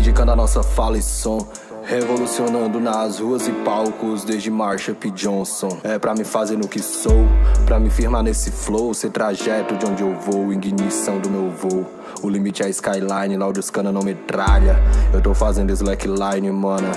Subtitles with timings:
[0.00, 1.46] reivindicando a nossa fala e som.
[1.84, 5.10] Revolucionando nas ruas e palcos desde Marsha P.
[5.10, 5.78] Johnson.
[5.82, 7.26] É pra me fazer no que sou,
[7.66, 11.86] pra me firmar nesse flow, ser trajeto de onde eu vou, ignição do meu voo.
[12.22, 14.76] O limite é skyline, lá os cana não metralha.
[15.12, 16.92] Eu tô fazendo slackline, mana.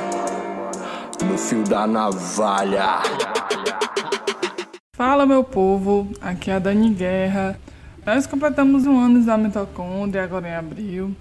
[1.25, 3.01] No fio da navalha.
[4.95, 7.59] Fala meu povo, aqui é a Dani Guerra.
[8.05, 11.15] Nós completamos um ano da mitocôndria agora em abril.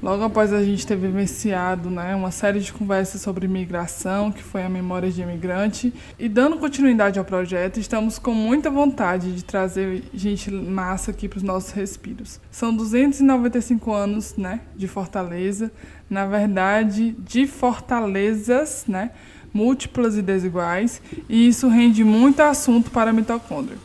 [0.00, 4.62] Logo após a gente ter vivenciado né, uma série de conversas sobre imigração, que foi
[4.62, 10.04] a Memória de Imigrante, e dando continuidade ao projeto, estamos com muita vontade de trazer
[10.14, 12.40] gente massa aqui para os nossos respiros.
[12.48, 15.72] São 295 anos né, de Fortaleza,
[16.08, 19.10] na verdade, de fortalezas né,
[19.52, 23.78] múltiplas e desiguais, e isso rende muito assunto para a mitocôndria.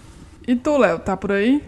[0.48, 1.64] E tu, Léo, tá por aí?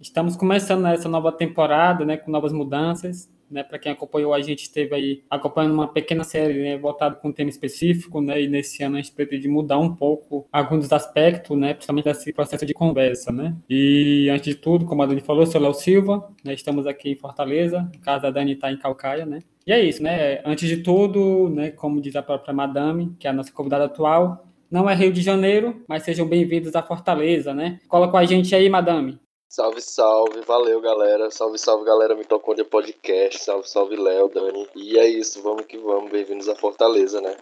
[0.00, 4.62] Estamos começando essa nova temporada, né, com novas mudanças né, para quem acompanhou, a gente
[4.62, 8.82] esteve aí acompanhando uma pequena série né, voltada com um tema específico, né, e nesse
[8.82, 13.32] ano a gente pretende mudar um pouco alguns aspectos, né, principalmente desse processo de conversa.
[13.32, 13.54] Né.
[13.68, 17.16] E antes de tudo, como a Dani falou, sou Léo Silva, né, estamos aqui em
[17.16, 21.50] Fortaleza, casa da Dani está em Calcaia, né, e é isso, né, antes de tudo,
[21.50, 25.12] né, como diz a própria Madame, que é a nossa convidada atual, não é Rio
[25.12, 27.80] de Janeiro, mas sejam bem-vindos a Fortaleza, né?
[27.88, 29.18] Cola com a gente aí, Madame.
[29.50, 31.30] Salve, salve, valeu galera.
[31.30, 33.42] Salve, salve galera, Mitocôndria Podcast.
[33.42, 34.68] Salve, salve Léo, Dani.
[34.76, 36.10] E é isso, vamos que vamos.
[36.10, 37.34] Bem-vindos a Fortaleza, né?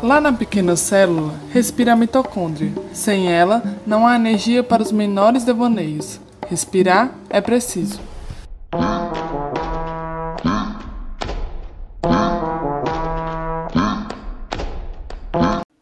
[0.00, 2.72] Lá na pequena célula, respira a mitocôndria.
[2.94, 6.20] Sem ela, não há energia para os menores devaneios.
[6.48, 8.11] Respirar é preciso.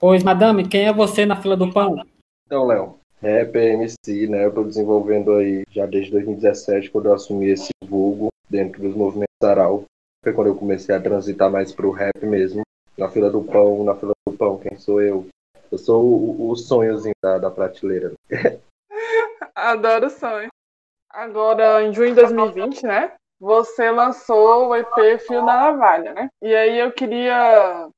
[0.01, 2.03] Pois, madame, quem é você na fila do pão?
[2.47, 4.47] Então, Léo, rap é MC, né?
[4.47, 9.34] Eu tô desenvolvendo aí já desde 2017, quando eu assumi esse vulgo dentro dos movimentos
[9.43, 9.84] Sarau.
[10.25, 12.62] Foi quando eu comecei a transitar mais pro rap mesmo.
[12.97, 15.27] Na fila do pão, na fila do pão, quem sou eu?
[15.71, 18.15] Eu sou o, o sonhozinho da, da prateleira.
[19.55, 20.49] Adoro o sonho.
[21.10, 23.12] Agora, em junho de 2020, né?
[23.39, 26.31] Você lançou o EP Fio na Navalha, né?
[26.43, 27.89] E aí eu queria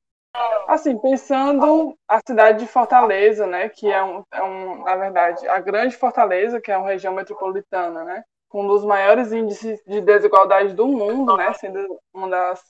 [0.67, 5.59] Assim, pensando a cidade de Fortaleza, né, que é um, é um, na verdade, a
[5.59, 8.23] grande Fortaleza, que é uma região metropolitana, né,
[8.53, 12.63] um dos maiores índices de desigualdade do mundo, né, sendo uma das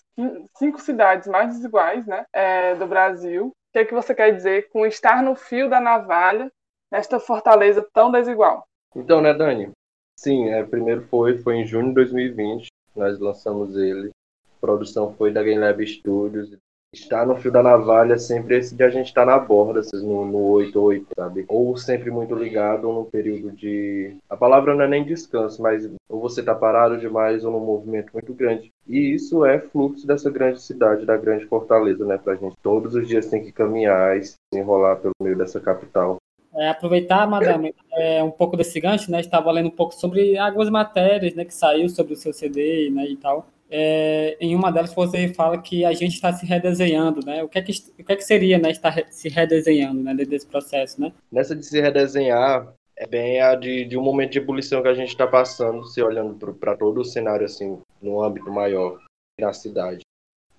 [0.57, 3.47] cinco cidades mais desiguais, né, é, do Brasil.
[3.47, 6.51] O que, é que você quer dizer com estar no fio da navalha
[6.91, 8.65] nesta Fortaleza tão desigual?
[8.95, 9.71] Então, né, Dani?
[10.19, 14.09] Sim, é, primeiro foi, foi em junho de 2020, nós lançamos ele.
[14.09, 16.55] A produção foi da Game Lab Studios,
[16.93, 20.25] estar no fio da navalha sempre esse de a gente estar tá na borda, no,
[20.25, 21.45] no 8-8, sabe?
[21.47, 24.15] Ou sempre muito ligado, ou num período de.
[24.29, 28.11] A palavra não é nem descanso, mas ou você tá parado demais ou num movimento
[28.13, 28.71] muito grande.
[28.87, 32.55] E isso é fluxo dessa grande cidade, da grande fortaleza, né, pra gente.
[32.61, 36.17] Todos os dias tem que caminhar e se enrolar pelo meio dessa capital.
[36.55, 39.19] É, aproveitar, madame, é, um pouco desse gancho, né?
[39.19, 43.07] Estava lendo um pouco sobre algumas matérias, né, que saiu sobre o seu CD, né,
[43.07, 47.43] e tal é, em uma delas você fala que a gente está se redesenhando, né?
[47.43, 50.45] O que é que, o que, é que seria, né, estar se redesenhando, né, desse
[50.45, 51.11] processo, né?
[51.31, 54.93] Nessa de se redesenhar, é bem a de, de um momento de ebulição que a
[54.93, 58.99] gente está passando, se olhando para todo o cenário, assim, no âmbito maior,
[59.39, 60.01] na cidade,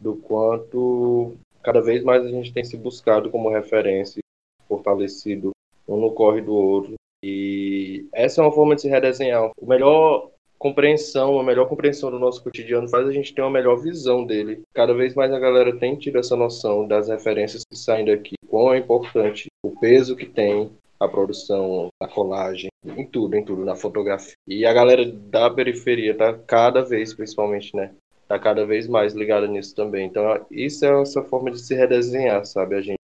[0.00, 4.20] do quanto cada vez mais a gente tem se buscado como referência,
[4.68, 5.52] fortalecido,
[5.88, 9.50] um no corre do outro, e essa é uma forma de se redesenhar.
[9.58, 10.30] O melhor
[10.64, 14.62] compreensão, uma melhor compreensão do nosso cotidiano faz a gente ter uma melhor visão dele.
[14.72, 18.72] Cada vez mais a galera tem tido essa noção das referências que saem daqui, quão
[18.72, 23.76] é importante, o peso que tem a produção, a colagem, em tudo, em tudo, na
[23.76, 24.32] fotografia.
[24.48, 27.90] E a galera da periferia tá cada vez, principalmente, né?
[28.26, 30.06] Tá cada vez mais ligada nisso também.
[30.06, 32.74] Então, isso é essa forma de se redesenhar, sabe?
[32.74, 32.96] A gente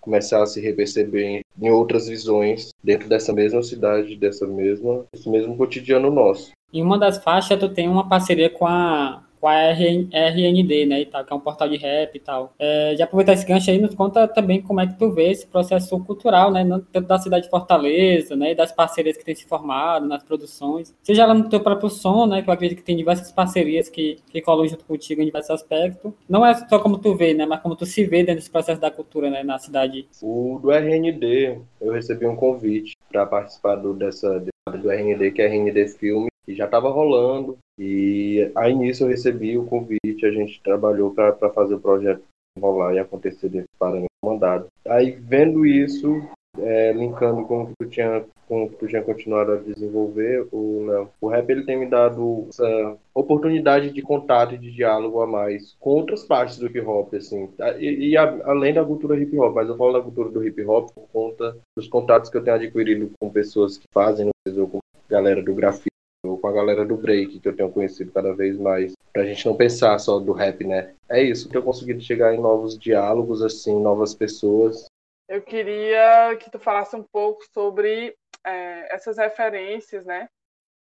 [0.00, 5.54] começar a se reperceber em outras visões dentro dessa mesma cidade, dessa mesma, desse mesmo
[5.54, 6.52] cotidiano nosso.
[6.74, 11.06] Em uma das faixas, tu tem uma parceria com a, com a RND, né, e
[11.06, 12.52] tal, que é um portal de rap e tal.
[12.58, 15.46] É, já aproveitar esse gancho aí, nos conta também como é que tu vê esse
[15.46, 19.44] processo cultural, né, tanto da cidade de Fortaleza, né, e das parcerias que tem se
[19.44, 20.92] formado nas produções.
[21.02, 24.16] Seja lá no teu próprio som, né, que eu acredito que tem diversas parcerias que,
[24.32, 26.10] que colam junto contigo em diversos aspectos.
[26.28, 28.80] Não é só como tu vê, né, mas como tu se vê dentro desse processo
[28.80, 30.08] da cultura, né, na cidade.
[30.20, 35.46] O do RND, eu recebi um convite para participar do, dessa, do RND, que é
[35.46, 37.58] RND Filme, que já estava rolando.
[37.78, 42.22] E aí nisso eu recebi o convite, a gente trabalhou para fazer o projeto
[42.58, 44.66] rolar e acontecer desse parâmetro mandado.
[44.86, 46.22] Aí vendo isso,
[46.58, 50.86] é, linkando com o que tu tinha, com que tu tinha continuado a desenvolver, o
[50.86, 55.26] Léo, o rap ele tem me dado essa oportunidade de contato e de diálogo a
[55.26, 57.48] mais com outras partes do hip hop, assim,
[57.78, 60.64] e, e a, além da cultura hip hop, mas eu falo da cultura do hip
[60.64, 64.78] hop por conta dos contatos que eu tenho adquirido com pessoas que fazem, ou com
[65.08, 65.93] galera do grafite,
[66.28, 69.46] ou com a galera do break, que eu tenho conhecido cada vez mais, pra gente
[69.46, 70.94] não pensar só do rap, né?
[71.08, 74.86] É isso, que eu consegui chegar em novos diálogos, assim, novas pessoas,
[75.28, 80.28] eu queria que tu falasse um pouco sobre é, essas referências, né,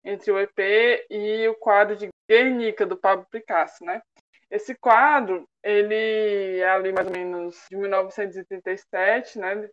[0.05, 4.03] entre o EP e o quadro de Guernica do Pablo Picasso, né?
[4.50, 9.69] Esse quadro, ele é ali mais ou menos de 1937, né?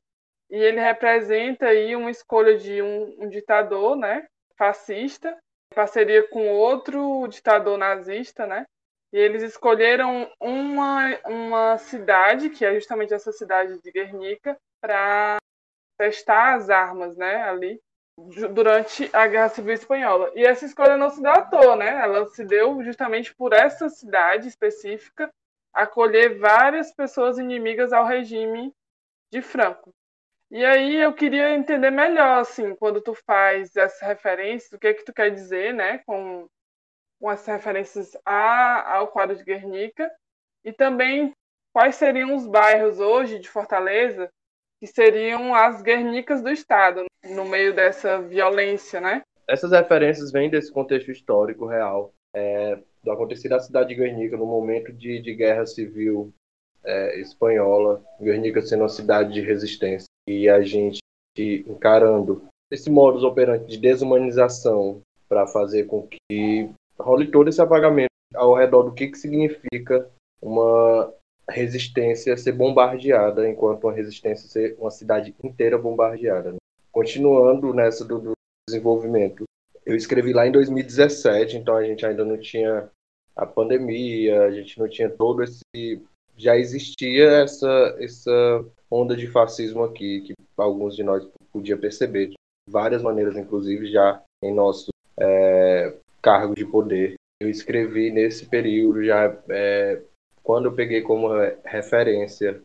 [0.50, 4.28] E ele representa aí uma escolha de um, um ditador, né,
[4.58, 5.36] fascista,
[5.74, 8.66] parceria com outro ditador nazista, né?
[9.12, 15.38] E eles escolheram uma, uma cidade, que é justamente essa cidade de Guernica, para
[15.98, 17.82] testar as armas, né, ali
[18.52, 20.32] durante a Guerra Civil Espanhola.
[20.36, 22.02] E essa escolha não se deu à toa, né?
[22.02, 25.30] Ela se deu justamente por essa cidade específica
[25.74, 28.74] acolher várias pessoas inimigas ao regime
[29.32, 29.92] de Franco.
[30.52, 34.94] E aí eu queria entender melhor, assim, quando tu faz essa referência, o que é
[34.94, 36.48] que tu quer dizer, né, com
[37.20, 40.10] com as referências a, ao quadro de Guernica,
[40.64, 41.34] e também
[41.74, 44.30] quais seriam os bairros hoje de Fortaleza
[44.80, 49.22] que seriam as Guernicas do Estado, no meio dessa violência, né?
[49.46, 54.46] Essas referências vêm desse contexto histórico real, é, do acontecido da cidade de Guernica no
[54.46, 56.34] momento de, de guerra civil
[56.86, 61.00] é, espanhola, Guernica sendo uma cidade de resistência, e a gente
[61.38, 68.54] encarando esse modus operandi de desumanização para fazer com que role todo esse apagamento ao
[68.54, 70.08] redor do que, que significa
[70.40, 71.12] uma
[71.50, 76.52] resistência ser bombardeada, enquanto uma resistência ser uma cidade inteira bombardeada.
[76.52, 76.58] Né?
[76.92, 78.32] Continuando nessa do, do,
[78.70, 79.46] desenvolvimento,
[79.84, 82.88] eu escrevi lá em 2017, então a gente ainda não tinha
[83.36, 85.64] a pandemia, a gente não tinha todo esse.
[86.38, 92.36] Já existia essa, essa onda de fascismo aqui, que alguns de nós podia perceber, de
[92.70, 94.90] várias maneiras, inclusive já em nossos
[95.20, 97.16] é, cargos de poder.
[97.42, 100.02] Eu escrevi nesse período já, é,
[100.44, 101.30] quando eu peguei como
[101.64, 102.62] referência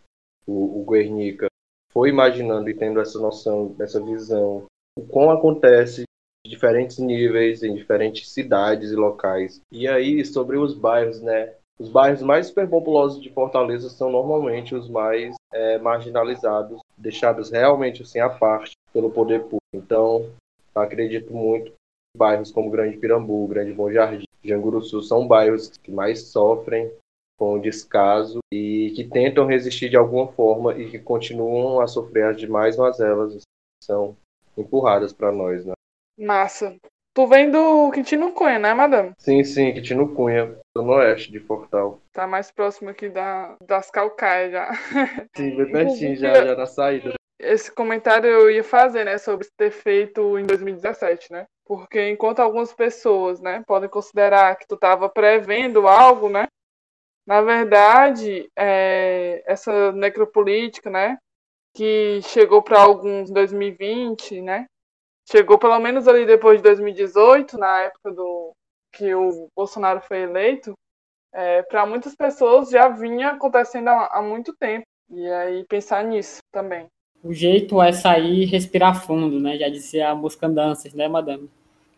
[0.46, 1.46] o, o Guernica,
[1.92, 4.66] foi imaginando e tendo essa noção, essa visão,
[4.98, 6.02] o como acontece
[6.44, 9.60] em diferentes níveis, em diferentes cidades e locais.
[9.70, 11.54] E aí, sobre os bairros, né?
[11.78, 18.20] Os bairros mais superpopulosos de Fortaleza são normalmente os mais é, marginalizados, deixados realmente assim
[18.20, 19.58] à parte pelo poder público.
[19.72, 20.30] Então,
[20.74, 21.72] acredito muito
[22.16, 26.92] bairros como Grande Pirambu, Grande Bom Jardim, Janguruçu são bairros que mais sofrem
[27.36, 32.36] com descaso e que tentam resistir de alguma forma e que continuam a sofrer as
[32.36, 34.16] demais mazelas que são
[34.56, 35.72] empurradas para nós, né?
[36.16, 36.76] Massa.
[37.14, 39.12] Tu vem do Quintino Cunha, né, madame?
[39.18, 42.00] Sim, sim, Quintino Cunha, no oeste de Fortal.
[42.12, 44.72] Tá mais próximo aqui da, das Calcaias já.
[45.36, 47.14] Sim, bem pertinho, já, já na saída.
[47.38, 51.46] Esse comentário eu ia fazer, né, sobre ter feito em 2017, né?
[51.64, 56.48] Porque enquanto algumas pessoas, né, podem considerar que tu estava prevendo algo, né,
[57.24, 61.16] na verdade, é, essa necropolítica, né,
[61.76, 64.66] que chegou para alguns em 2020, né,
[65.30, 68.52] chegou pelo menos ali depois de 2018, na época do
[68.92, 70.74] que o Bolsonaro foi eleito,
[71.32, 74.86] é, para muitas pessoas já vinha acontecendo há, há muito tempo.
[75.10, 76.88] E aí pensar nisso também
[77.24, 79.56] o jeito é sair e respirar fundo, né?
[79.56, 81.48] Já dizia a música Danças, né, madame?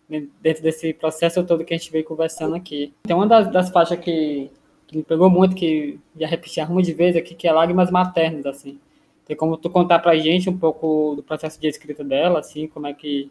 [0.08, 2.94] Dentro desse processo todo que a gente veio conversando aqui.
[3.02, 4.48] Tem uma das, das faixas que,
[4.86, 8.78] que me pegou muito, que já repeti algumas vezes aqui, que é Lágrimas Maternas, assim.
[9.26, 12.86] Tem como tu contar pra gente um pouco do processo de escrita dela, assim, como
[12.86, 13.30] é que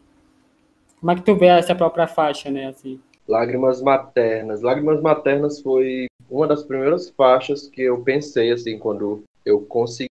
[1.00, 3.00] como é que tu vê essa própria faixa, né, assim?
[3.28, 4.62] Lágrimas Maternas.
[4.62, 10.08] Lágrimas Maternas foi uma das primeiras faixas que eu pensei, assim, quando eu consegui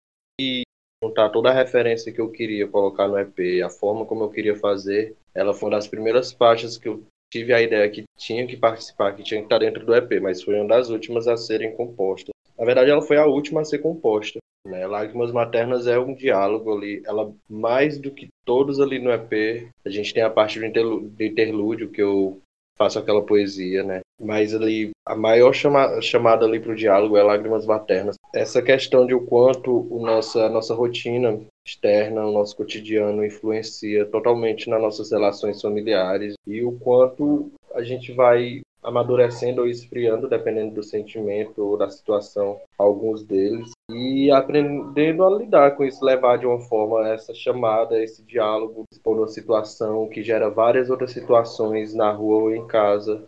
[1.03, 4.57] juntar toda a referência que eu queria colocar no EP, a forma como eu queria
[4.57, 8.57] fazer, ela foi uma das primeiras faixas que eu tive a ideia que tinha que
[8.57, 11.75] participar, que tinha que estar dentro do EP, mas foi uma das últimas a serem
[11.75, 12.33] compostas.
[12.59, 14.39] Na verdade, ela foi a última a ser composta.
[14.67, 14.87] Né?
[14.87, 19.91] Lágrimas Maternas é um diálogo ali, ela mais do que todos ali no EP, a
[19.91, 22.41] gente tem a parte do interlúdio que eu
[22.77, 24.01] faço aquela poesia, né?
[24.21, 28.17] Mas ali, a maior chama, chamada ali para o diálogo é lágrimas maternas.
[28.35, 34.05] Essa questão de o quanto o nossa, a nossa rotina externa, o nosso cotidiano influencia
[34.07, 40.75] totalmente nas nossas relações familiares e o quanto a gente vai amadurecendo ou esfriando, dependendo
[40.75, 43.71] do sentimento ou da situação, alguns deles.
[43.91, 49.19] E aprendendo a lidar com isso, levar de uma forma essa chamada, esse diálogo, expor
[49.19, 53.25] uma situação que gera várias outras situações na rua ou em casa.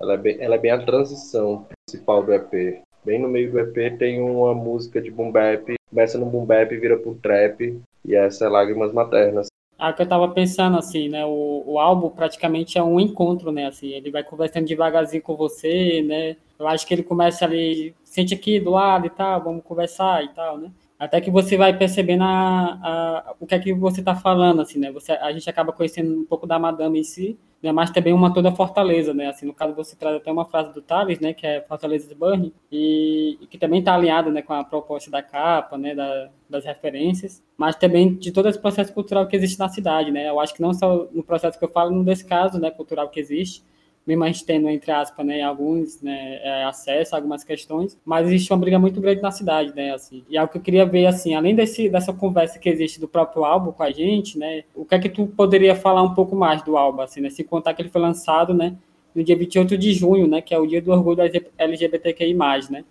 [0.00, 2.82] Ela é bem, ela é bem a transição principal do EP.
[3.04, 6.74] Bem no meio do EP tem uma música de boom bap, começa no boom bap
[6.76, 9.48] vira pro trap, e essa é Lágrimas Maternas.
[9.78, 13.66] Ah, que eu tava pensando assim, né, o, o álbum praticamente é um encontro, né,
[13.66, 18.34] assim, ele vai conversando devagarzinho com você, né, eu acho que ele começa ali, sente
[18.34, 20.70] aqui do lado e tal, vamos conversar e tal, né,
[21.02, 24.78] até que você vai percebendo a, a, o que é que você está falando, assim,
[24.78, 24.92] né?
[24.92, 27.72] Você, a gente acaba conhecendo um pouco da Madame em si, né?
[27.72, 29.26] Mas também uma toda Fortaleza, né?
[29.26, 31.34] Assim, no caso você traz até uma frase do Thales, né?
[31.34, 34.42] Que é Fortaleza de Burn e, e, que também está alinhado, né?
[34.42, 35.92] Com a proposta da capa, né?
[35.92, 40.30] Da, das referências, mas também de todo esse processo cultural que existe na cidade, né?
[40.30, 42.70] Eu acho que não só no processo que eu falo, no desse caso, né?
[42.70, 43.64] Cultural que existe,
[44.06, 48.26] mesmo a gente tendo, entre aspas, né, alguns né, é, acesso a algumas questões, mas
[48.26, 50.24] existe uma briga muito grande na cidade, né, assim.
[50.28, 53.08] E é o que eu queria ver, assim, além desse, dessa conversa que existe do
[53.08, 56.34] próprio álbum com a gente, né, o que é que tu poderia falar um pouco
[56.34, 58.76] mais do álbum, assim, né, se contar que ele foi lançado, né,
[59.14, 61.22] no dia 28 de junho, né, que é o dia do orgulho
[61.58, 62.34] LGBTQI+,
[62.70, 62.84] né.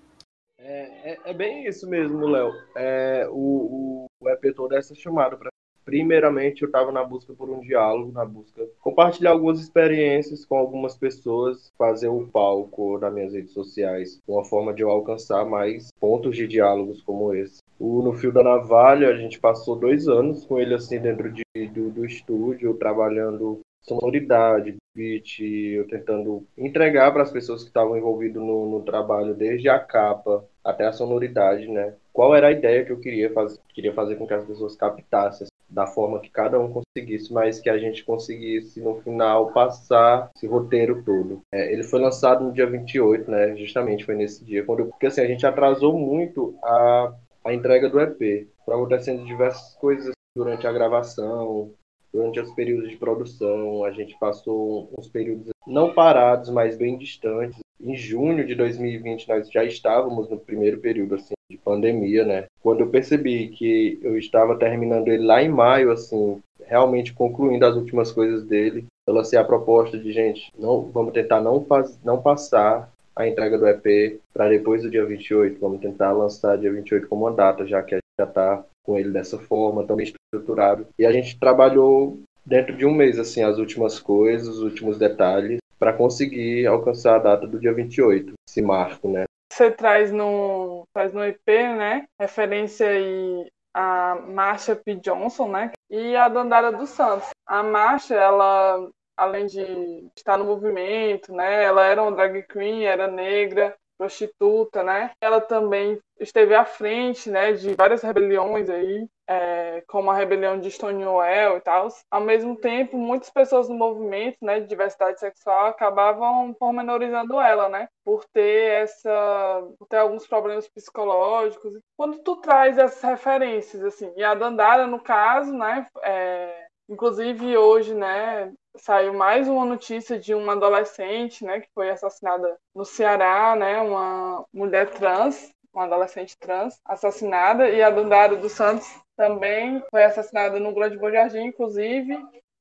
[0.63, 2.53] É, é, é bem isso mesmo, Léo.
[2.75, 5.49] É, o, o, EP todo é essa chamada para
[5.91, 10.95] primeiramente eu estava na busca por um diálogo, na busca compartilhar algumas experiências com algumas
[10.95, 16.38] pessoas, fazer um palco nas minhas redes sociais, uma forma de eu alcançar mais pontos
[16.38, 17.60] de diálogos como esse.
[17.77, 21.43] O No Fio da Navalha, a gente passou dois anos com ele assim dentro de,
[21.67, 28.41] do, do estúdio, trabalhando sonoridade, beat, eu tentando entregar para as pessoas que estavam envolvidas
[28.41, 31.95] no, no, trabalho, desde a capa até a sonoridade, né?
[32.13, 35.48] Qual era a ideia que eu queria fazer, queria fazer com que as pessoas captassem
[35.71, 40.45] da forma que cada um conseguisse, mas que a gente conseguisse no final passar esse
[40.45, 41.41] roteiro todo.
[41.51, 43.55] É, ele foi lançado no dia 28, né?
[43.55, 47.13] Justamente foi nesse dia, quando porque assim a gente atrasou muito a,
[47.45, 51.71] a entrega do EP, por acontecendo diversas coisas durante a gravação,
[52.13, 57.59] durante os períodos de produção, a gente passou uns períodos não parados, mas bem distantes.
[57.79, 62.46] Em junho de 2020 nós já estávamos no primeiro período assim de pandemia, né?
[62.63, 67.75] Quando eu percebi que eu estava terminando ele lá em maio, assim, realmente concluindo as
[67.75, 72.22] últimas coisas dele, eu lancei a proposta de, gente, não, vamos tentar não, faz, não
[72.22, 77.08] passar a entrega do EP para depois do dia 28, vamos tentar lançar dia 28
[77.08, 80.05] como uma data, já que a gente já está com ele dessa forma, tão bem
[80.05, 80.88] estruturado.
[80.98, 85.60] E a gente trabalhou dentro de um mês, assim, as últimas coisas, os últimos detalhes,
[85.77, 89.25] para conseguir alcançar a data do dia 28, esse marco, né?
[89.51, 92.08] Você traz no, traz no EP, né?
[92.17, 94.96] Referência aí a Marcia P.
[94.96, 95.72] Johnson, né?
[95.89, 97.29] E a Dandara dos Santos.
[97.46, 101.65] A Marcia, ela, além de estar no movimento, né?
[101.65, 105.12] Ela era uma drag queen, era negra, prostituta, né?
[105.22, 110.72] Ela também esteve à frente, né, de várias rebeliões aí, é, como a rebelião de
[110.72, 111.88] Stonewall e tal.
[112.10, 117.88] Ao mesmo tempo, muitas pessoas no movimento, né, de diversidade sexual acabavam pormenorizando ela, né,
[118.03, 121.79] por ter essa, por ter alguns problemas psicológicos.
[121.96, 127.93] Quando tu traz essas referências, assim, e a Dandara, no caso, né, é, inclusive hoje,
[127.93, 133.81] né, saiu mais uma notícia de uma adolescente, né, que foi assassinada no Ceará, né,
[133.81, 140.59] uma mulher trans, uma adolescente trans assassinada, e a Dandara dos Santos também foi assassinada
[140.59, 142.13] no Grande Bom Jardim, inclusive,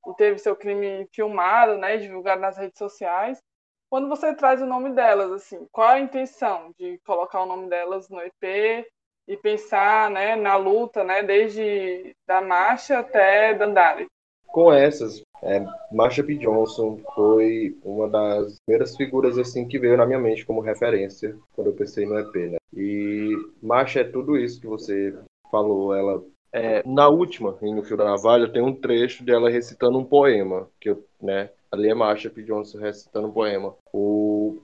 [0.07, 3.41] e teve seu crime filmado, né, divulgado nas redes sociais.
[3.89, 8.09] Quando você traz o nome delas, assim, qual a intenção de colocar o nome delas
[8.09, 8.87] no EP
[9.27, 14.07] e pensar, né, na luta, né, desde da marcha até Dandara?
[14.53, 16.37] Com essas, é, Marsha P.
[16.37, 21.69] Johnson foi uma das primeiras figuras assim que veio na minha mente como referência quando
[21.69, 22.59] eu pensei no EP, né?
[22.75, 25.15] E Marsha é tudo isso que você
[25.51, 25.95] falou.
[25.95, 30.69] Ela é, na última, no Fio da Navalha, tem um trecho dela recitando um poema
[30.81, 31.51] que eu, né?
[31.71, 32.43] Ali é Marsha P.
[32.43, 33.75] Johnson recitando um poema.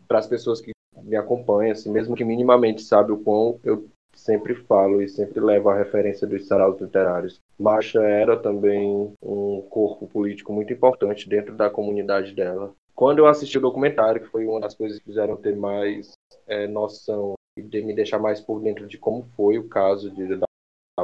[0.08, 3.86] Para as pessoas que me acompanham, assim, mesmo que minimamente sabe o quão eu
[4.16, 7.40] sempre falo e sempre levo a referência dos saraus literários.
[7.58, 12.74] Marcha era também um corpo político muito importante dentro da comunidade dela.
[12.94, 16.12] Quando eu assisti o documentário, que foi uma das coisas que fizeram ter mais
[16.46, 20.36] é, noção e de me deixar mais por dentro de como foi o caso de,
[20.36, 20.46] da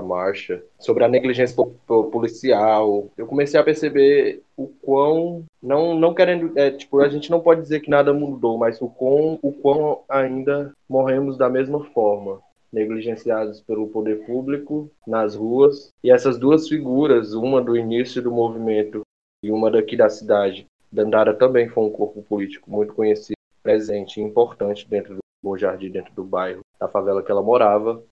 [0.02, 1.54] marcha, sobre a negligência
[1.86, 7.40] policial, eu comecei a perceber o quão não não querendo, é, tipo, a gente não
[7.40, 12.40] pode dizer que nada mudou, mas o quão o quão ainda morremos da mesma forma
[12.72, 15.90] negligenciados pelo poder público nas ruas.
[16.02, 19.02] E essas duas figuras, uma do início do movimento
[19.42, 24.22] e uma daqui da cidade, Dandara também foi um corpo político muito conhecido, presente e
[24.22, 28.02] importante dentro do Bom Jardim, dentro do bairro, da favela que ela morava.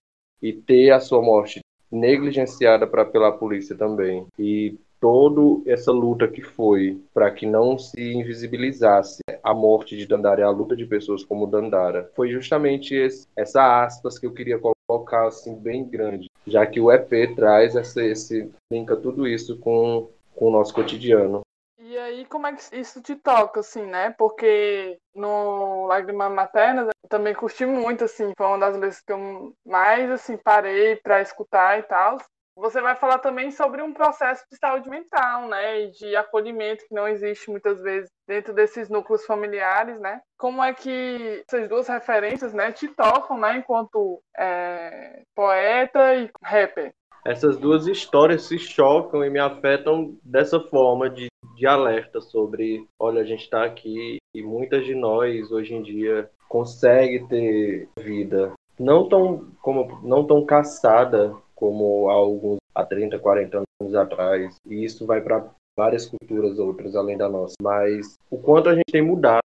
[0.41, 1.59] e ter a sua morte
[1.91, 4.25] negligenciada pra, pela polícia também.
[4.39, 10.41] E toda essa luta que foi para que não se invisibilizasse a morte de Dandara
[10.41, 14.59] e a luta de pessoas como Dandara, foi justamente esse, essa aspas que eu queria
[14.87, 20.07] colocar assim bem grande, já que o EP traz essa, esse linka tudo isso com,
[20.35, 21.41] com o nosso cotidiano.
[21.79, 24.11] E aí, como é que isso te toca, assim, né?
[24.11, 29.51] Porque no Lágrimas Maternas eu também curti muito, assim, foi uma das vezes que eu
[29.65, 32.17] mais, assim, parei para escutar e tal.
[32.55, 35.81] Você vai falar também sobre um processo de saúde mental, né?
[35.81, 40.21] E de acolhimento que não existe muitas vezes dentro desses núcleos familiares, né?
[40.37, 46.93] Como é que essas duas referências, né, te tocam, né, enquanto é, poeta e rapper?
[47.25, 51.31] Essas duas histórias se chocam e me afetam dessa forma de
[51.61, 56.27] de alerta sobre, olha, a gente está aqui e muitas de nós hoje em dia
[56.49, 63.61] consegue ter vida não tão como não tão caçada como há alguns há 30, 40
[63.79, 64.55] anos atrás.
[64.67, 67.53] E isso vai para várias culturas outras além da nossa.
[67.61, 69.43] Mas o quanto a gente tem mudado,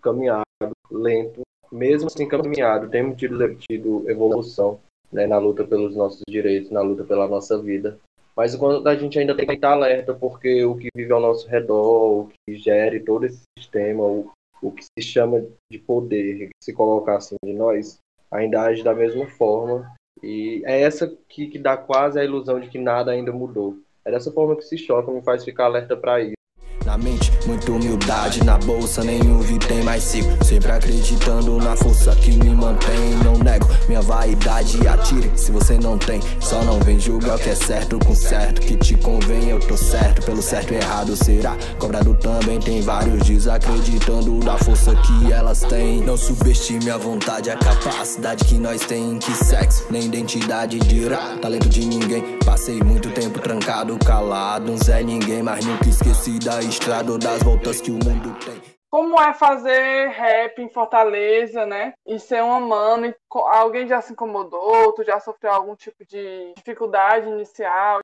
[0.00, 0.42] caminhado,
[0.90, 4.80] lento, mesmo assim caminhado, temos tido, tido evolução
[5.12, 7.98] né, na luta pelos nossos direitos, na luta pela nossa vida.
[8.34, 11.46] Mas quando a gente ainda tem que estar alerta, porque o que vive ao nosso
[11.46, 14.30] redor, o que gere todo esse sistema, o,
[14.62, 17.98] o que se chama de poder, se coloca assim de nós,
[18.30, 19.92] ainda age da mesma forma.
[20.22, 23.78] E é essa que, que dá quase a ilusão de que nada ainda mudou.
[24.04, 26.39] É dessa forma que se choca, me faz ficar alerta para isso.
[26.84, 30.28] Na mente, muita humildade, na bolsa nenhum tem mais sigo.
[30.44, 33.14] Sempre acreditando na força que me mantém.
[33.24, 36.20] Não nego minha vaidade, atire se você não tem.
[36.40, 39.76] Só não vem julgar o que é certo com certo Que te convém, eu tô
[39.76, 41.56] certo, pelo certo e errado será.
[41.78, 46.00] Cobrado também tem vários desacreditando da força que elas têm.
[46.02, 49.18] Não subestime a vontade, a capacidade que nós tem.
[49.18, 51.36] Que sexo, nem identidade dirá.
[51.40, 56.60] Talento de ninguém, passei muito tempo trancado, calado Um Zé ninguém, mas nunca esqueci da
[56.70, 58.62] estrada das voltas que o mundo tem.
[58.88, 61.92] Como é fazer rap em Fortaleza, né?
[62.06, 64.92] E ser uma mano, alguém já se incomodou?
[64.92, 67.98] Tu já sofreu algum tipo de dificuldade inicial?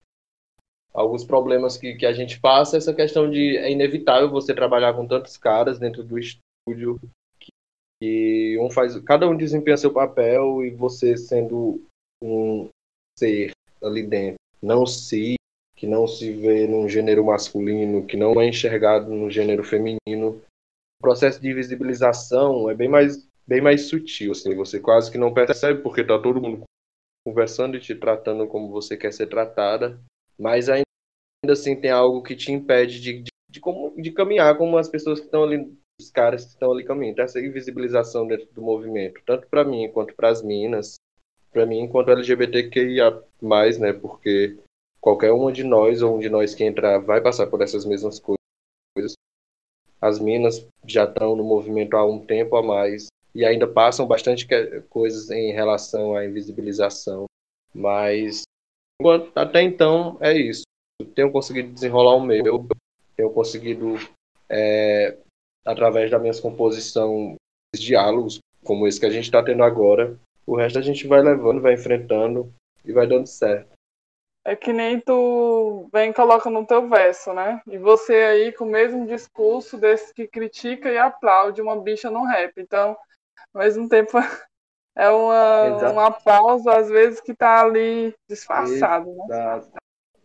[0.93, 5.07] Alguns problemas que, que a gente passa, essa questão de é inevitável você trabalhar com
[5.07, 6.99] tantos caras dentro do estúdio
[8.01, 11.81] que um faz, cada um desempenha seu papel e você sendo
[12.23, 12.69] um
[13.17, 13.53] ser
[13.83, 15.37] ali dentro, não se
[15.77, 20.41] que não se vê num gênero masculino, que não é enxergado no gênero feminino.
[20.99, 25.35] O processo de visibilização é bem mais, bem mais sutil, assim, você quase que não
[25.35, 26.65] percebe porque está todo mundo
[27.27, 30.01] conversando e te tratando como você quer ser tratada,
[30.39, 30.87] mas ainda
[31.51, 35.21] assim tem algo que te impede de, de, de, como, de caminhar como as pessoas
[35.21, 37.21] que estão ali, os caras que estão ali caminhando.
[37.21, 40.95] Essa invisibilização dentro do movimento, tanto para mim quanto para as minas,
[41.53, 43.23] para mim enquanto LGBTQIA+,
[43.79, 44.57] né, porque
[45.07, 48.19] qualquer uma de nós ou um de nós que entrar vai passar por essas mesmas
[48.19, 49.13] coisas.
[50.01, 54.49] As minas já estão no movimento há um tempo a mais e ainda passam bastante
[54.91, 57.27] coisas em relação à invisibilização,
[57.73, 58.43] mas
[59.37, 60.65] até então é isso.
[61.15, 62.67] tenho conseguido desenrolar o meu,
[63.17, 63.95] tenho conseguido
[64.51, 65.17] é,
[65.65, 67.37] através das minhas composições,
[67.77, 70.19] diálogos como esse que a gente está tendo agora.
[70.45, 72.53] O resto a gente vai levando, vai enfrentando
[72.85, 73.76] e vai dando certo
[74.47, 77.61] é que nem tu vem e coloca no teu verso, né?
[77.67, 82.25] E você aí com o mesmo discurso desse que critica e aplaude uma bicha no
[82.25, 82.53] rap.
[82.57, 82.97] Então,
[83.53, 84.13] ao mesmo tempo,
[84.97, 89.61] é uma, um aplauso, às vezes, que tá ali disfarçado, né?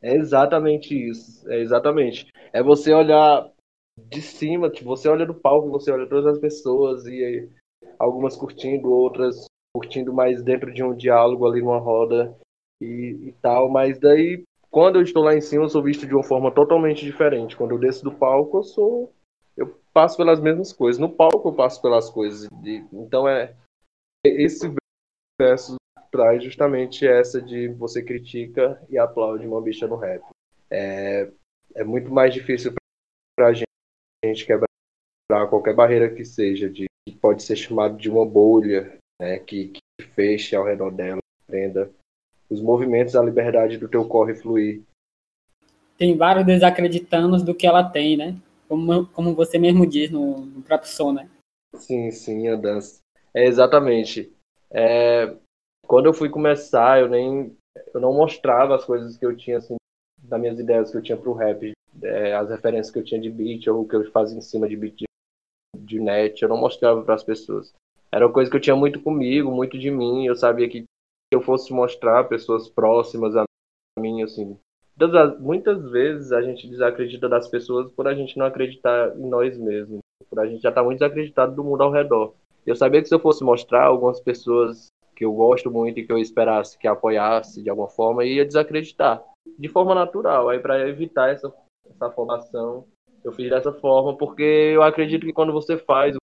[0.04, 1.52] É exatamente isso.
[1.52, 2.32] É exatamente.
[2.54, 3.50] É você olhar
[3.98, 7.50] de cima, tipo, você olha do palco, você olha todas as pessoas e
[7.98, 12.38] algumas curtindo, outras curtindo mais dentro de um diálogo ali numa roda
[12.82, 16.14] e, e tal, mas daí quando eu estou lá em cima eu sou visto de
[16.14, 17.56] uma forma totalmente diferente.
[17.56, 19.14] Quando eu desço do palco eu sou
[19.56, 21.00] eu passo pelas mesmas coisas.
[21.00, 22.48] No palco eu passo pelas coisas.
[22.62, 23.54] De, então é
[24.26, 24.74] esse
[25.40, 25.76] verso
[26.12, 30.24] traz justamente essa de você critica e aplaude uma bicha no rap.
[30.70, 31.32] É,
[31.76, 32.74] é muito mais difícil
[33.38, 34.68] para a gente quebrar
[35.50, 40.04] qualquer barreira que seja, de que pode ser chamado de uma bolha, né, que, que
[40.04, 41.90] feche ao redor dela, prenda
[42.52, 44.84] os movimentos, a liberdade do teu corre fluir.
[45.98, 48.36] Tem vários desacreditando do que ela tem, né?
[48.68, 51.30] Como, como você mesmo diz no, no próprio som, né?
[51.76, 53.00] Sim, sim, a dança.
[53.34, 54.34] É, exatamente.
[54.70, 55.34] É,
[55.88, 57.56] quando eu fui começar, eu nem
[57.94, 59.76] eu não mostrava as coisas que eu tinha, assim,
[60.22, 61.72] das minhas ideias que eu tinha pro rap,
[62.04, 64.68] é, as referências que eu tinha de beat ou o que eu fazia em cima
[64.68, 65.06] de beat de,
[65.76, 67.74] de net, eu não mostrava para as pessoas.
[68.12, 70.84] Era uma coisa que eu tinha muito comigo, muito de mim, eu sabia que
[71.32, 73.44] eu fosse mostrar pessoas próximas a
[74.00, 74.58] mim, assim,
[75.40, 80.00] muitas vezes a gente desacredita das pessoas por a gente não acreditar em nós mesmos,
[80.30, 82.34] por a gente já estar tá muito desacreditado do mundo ao redor.
[82.66, 86.12] Eu sabia que se eu fosse mostrar algumas pessoas que eu gosto muito e que
[86.12, 89.24] eu esperasse que apoiasse de alguma forma, ia desacreditar
[89.58, 90.50] de forma natural.
[90.50, 91.52] Aí para evitar essa
[91.90, 92.86] essa formação,
[93.24, 96.16] eu fiz dessa forma porque eu acredito que quando você faz,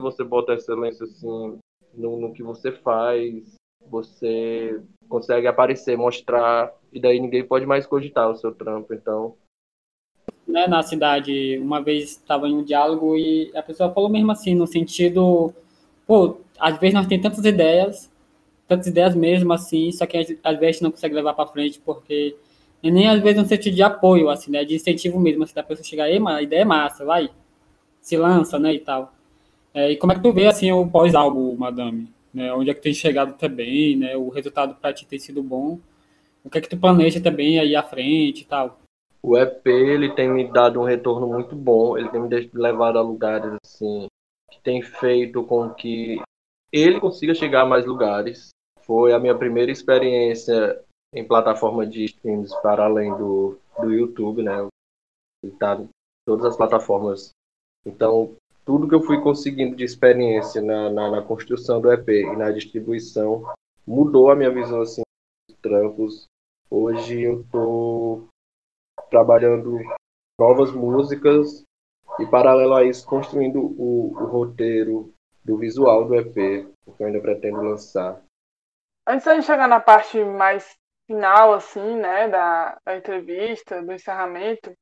[0.00, 1.58] você bota excelência assim
[1.94, 3.54] no, no que você faz,
[3.90, 9.34] você consegue aparecer, mostrar, e daí ninguém pode mais cogitar o seu trampo, então...
[10.46, 14.54] Né, na cidade, uma vez estava em um diálogo e a pessoa falou mesmo assim,
[14.54, 15.52] no sentido,
[16.06, 18.10] pô, às vezes nós temos tantas ideias,
[18.66, 22.36] tantas ideias mesmo assim, só que às vezes não consegue levar para frente porque
[22.82, 25.62] e nem às vezes um sentido de apoio, assim, né, de incentivo mesmo, assim, da
[25.62, 27.30] pessoa chegar, aí, a ideia é massa, vai,
[28.00, 29.12] se lança, né, e tal.
[29.74, 32.08] É, e como é que tu vê, assim, o pós-álbum, Madame?
[32.32, 35.80] Né, onde é que tem chegado também, né, o resultado para ti tem sido bom?
[36.44, 38.78] O que é que tu planeja também aí à frente e tal?
[39.22, 43.02] O EP, ele tem me dado um retorno muito bom, ele tem me levado a
[43.02, 44.06] lugares, assim,
[44.50, 46.20] que tem feito com que
[46.72, 48.50] ele consiga chegar a mais lugares.
[48.80, 50.82] Foi a minha primeira experiência
[51.14, 54.66] em plataforma de streams para além do, do YouTube, né?
[55.42, 55.88] Ele tá em
[56.26, 57.32] todas as plataformas.
[57.84, 62.36] Então, tudo que eu fui conseguindo de experiência na, na, na construção do EP e
[62.36, 63.44] na distribuição
[63.86, 65.02] mudou a minha visão assim
[65.48, 66.26] dos trampos.
[66.70, 68.28] Hoje eu estou
[69.10, 69.78] trabalhando
[70.38, 71.64] novas músicas
[72.18, 75.12] e paralelo a isso construindo o, o roteiro
[75.44, 78.22] do visual do EP, porque eu ainda pretendo lançar.
[79.06, 84.72] Antes da gente chegar na parte mais final assim, né, da, da entrevista, do encerramento,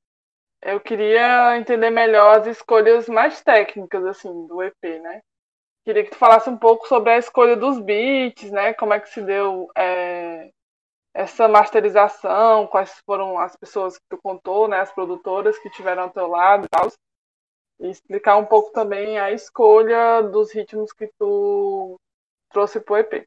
[0.62, 5.20] eu queria entender melhor as escolhas mais técnicas, assim, do EP, né?
[5.84, 8.74] Queria que tu falasse um pouco sobre a escolha dos beats, né?
[8.74, 10.50] Como é que se deu é,
[11.14, 14.80] essa masterização, quais foram as pessoas que tu contou, né?
[14.80, 16.88] As produtoras que tiveram ao teu lado e tal.
[17.80, 21.96] E explicar um pouco também a escolha dos ritmos que tu
[22.50, 23.24] trouxe pro EP.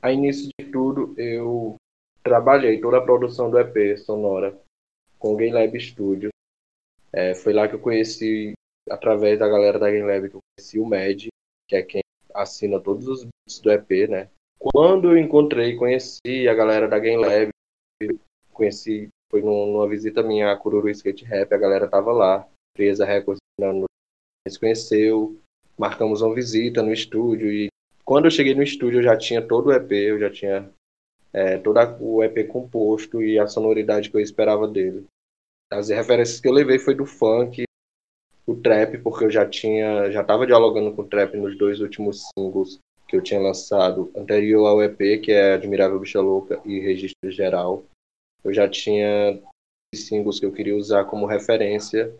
[0.00, 1.76] A início de tudo, eu
[2.22, 4.58] trabalhei toda a produção do EP Sonora
[5.22, 6.30] com o Game Lab Studio.
[7.12, 8.54] É, foi lá que eu conheci,
[8.90, 11.28] através da galera da Game Lab, que eu conheci o Med,
[11.68, 12.02] que é quem
[12.34, 14.28] assina todos os beats do EP, né?
[14.58, 17.50] Quando eu encontrei, conheci a galera da Game Lab,
[18.52, 23.38] conheci, foi numa visita minha a Cururu Skate Rap, a galera tava lá, presa Records,
[23.60, 25.38] a gente conheceu,
[25.78, 27.68] marcamos uma visita no estúdio e
[28.04, 30.68] quando eu cheguei no estúdio, eu já tinha todo o EP, eu já tinha
[31.32, 35.06] é, todo o EP composto e a sonoridade que eu esperava dele.
[35.70, 37.64] As referências que eu levei foi do funk,
[38.46, 42.28] o trap, porque eu já tinha, já estava dialogando com o trap nos dois últimos
[42.36, 47.30] singles que eu tinha lançado anterior ao EP, que é Admirável Bicha Louca e Registro
[47.30, 47.84] Geral.
[48.44, 49.40] Eu já tinha
[49.94, 52.14] singles que eu queria usar como referência.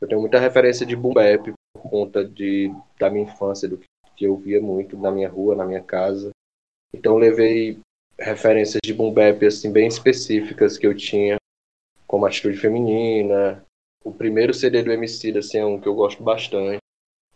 [0.00, 3.78] Eu tenho muita referência de boom bap por conta de, da minha infância, do
[4.16, 6.30] que eu via muito na minha rua, na minha casa.
[6.92, 7.78] Então levei
[8.20, 11.36] referências de boom bap assim bem específicas que eu tinha,
[12.06, 13.64] como Atitude Feminina.
[14.04, 16.78] O primeiro CD do MC assim, é um que eu gosto bastante.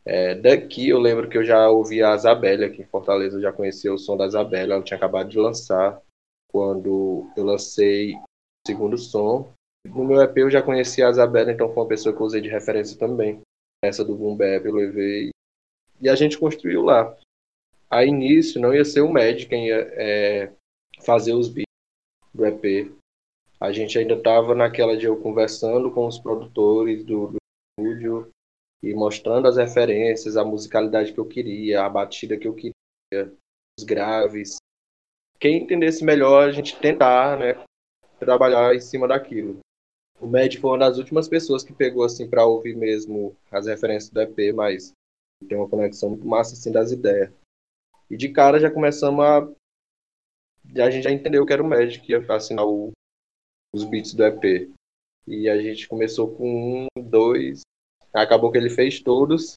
[0.05, 3.53] É, daqui eu lembro que eu já ouvi a Isabelle aqui em Fortaleza, eu já
[3.53, 6.01] conhecia o som da Isabelle, ela tinha acabado de lançar
[6.51, 8.23] quando eu lancei o
[8.67, 9.51] segundo som.
[9.87, 12.41] No meu EP eu já conhecia a Isabelle, então foi uma pessoa que eu usei
[12.41, 13.41] de referência também.
[13.83, 15.31] Essa do Boom Bap eu levei
[16.01, 17.17] e a gente construiu lá.
[17.91, 20.53] A início não ia ser o Med quem ia é,
[21.05, 21.65] fazer os beats
[22.33, 22.93] do EP.
[23.61, 27.37] A gente ainda estava naquela de eu conversando com os produtores do, do
[27.79, 28.31] estúdio
[28.83, 32.75] e mostrando as referências, a musicalidade que eu queria, a batida que eu queria,
[33.79, 34.57] os graves.
[35.39, 37.55] Quem entendesse melhor, a gente tentar, né,
[38.19, 39.59] trabalhar em cima daquilo.
[40.21, 44.11] O Med foi uma das últimas pessoas que pegou assim para ouvir mesmo as referências
[44.11, 44.93] do EP, mas
[45.49, 47.31] tem uma conexão muito massa assim das ideias.
[48.11, 49.49] E de cara já começamos a.
[50.77, 52.93] A gente já entendeu que era o Magic que ia assinar o,
[53.73, 54.71] os beats do EP.
[55.27, 57.63] E a gente começou com um, dois.
[58.13, 59.55] Acabou que ele fez todos.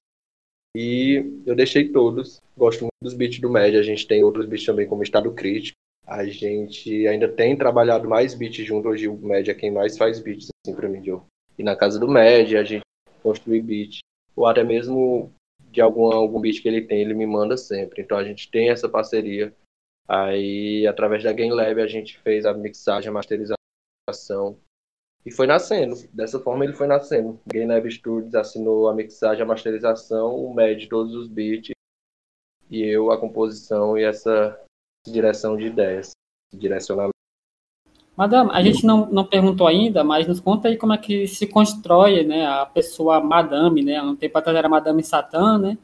[0.75, 2.39] E eu deixei todos.
[2.55, 3.77] Gosto muito dos beats do Med.
[3.77, 5.77] A gente tem outros beats também, como Estado Crítico.
[6.05, 8.87] A gente ainda tem trabalhado mais beats junto.
[8.87, 11.03] Hoje o Med é quem mais faz beats, assim, pra mim.
[11.57, 12.83] E na casa do Med a gente
[13.21, 13.99] construi beat.
[14.35, 15.31] Ou até mesmo
[15.71, 18.01] de algum, algum beat que ele tem, ele me manda sempre.
[18.01, 19.53] Então a gente tem essa parceria.
[20.07, 24.57] Aí, através da Game Lab, a gente fez a mixagem, a masterização.
[25.25, 25.95] E foi nascendo.
[26.13, 27.39] Dessa forma, ele foi nascendo.
[27.45, 31.71] Game Lab Studios assinou a mixagem, a masterização, o MED, todos os beats.
[32.69, 34.57] E eu, a composição e essa,
[35.11, 36.11] direção de ideias,
[36.53, 37.11] direcionamento.
[38.15, 41.45] Madame, a gente não, não perguntou ainda, mas nos conta aí como é que se
[41.45, 44.01] constrói, né, a pessoa Madame, né?
[44.01, 45.77] Um tempo atrás era Madame Satã, né?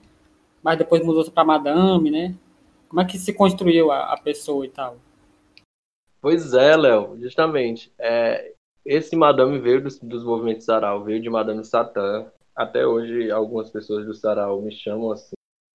[0.63, 2.35] Mas depois mudou para Madame, né?
[2.93, 4.99] Como é que se construiu a, a pessoa e tal?
[6.21, 7.91] Pois é, Léo, justamente.
[7.97, 8.53] É,
[8.85, 12.31] esse Madame veio dos, dos movimentos Sarau, veio de Madame Satã.
[12.55, 15.33] Até hoje, algumas pessoas do Sarau me chamam assim.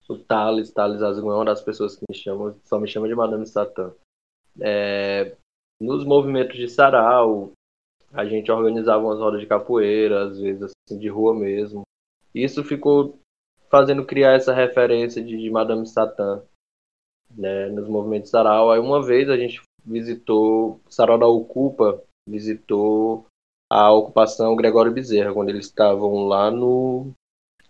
[0.09, 3.17] O Thales, Thales Azul é uma das pessoas que me chamam, só me chama de
[3.17, 3.93] Madame Satã.
[4.61, 5.35] É,
[5.81, 7.51] nos movimentos de sarau,
[8.13, 11.83] a gente organizava umas rodas de capoeira, às vezes assim, de rua mesmo.
[12.33, 13.19] Isso ficou
[13.69, 16.45] fazendo criar essa referência de, de Madame Satã
[17.37, 18.71] né, nos movimentos sarau.
[18.71, 23.27] Aí uma vez a gente visitou, Sarau da Ocupa visitou
[23.71, 27.13] a ocupação Gregório Bezerra, quando eles estavam lá no,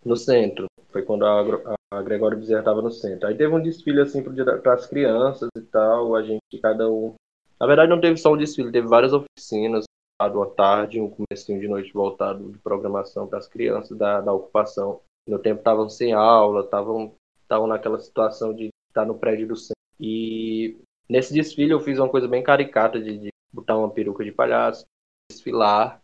[0.04, 0.66] no centro.
[0.88, 3.28] Foi quando a, a Gregório Bezerra estava no centro.
[3.28, 7.14] Aí teve um desfile assim para as crianças e tal, a gente, cada um
[7.60, 9.84] na verdade, não teve só um desfile, teve várias oficinas,
[10.20, 15.00] uma tarde, um comecinho de noite voltado de programação para as crianças da, da ocupação.
[15.26, 19.74] No tempo estavam sem aula, estavam estavam naquela situação de estar no prédio do centro.
[20.00, 20.76] E
[21.08, 24.86] nesse desfile eu fiz uma coisa bem caricata de, de botar uma peruca de palhaço,
[25.30, 26.00] desfilar,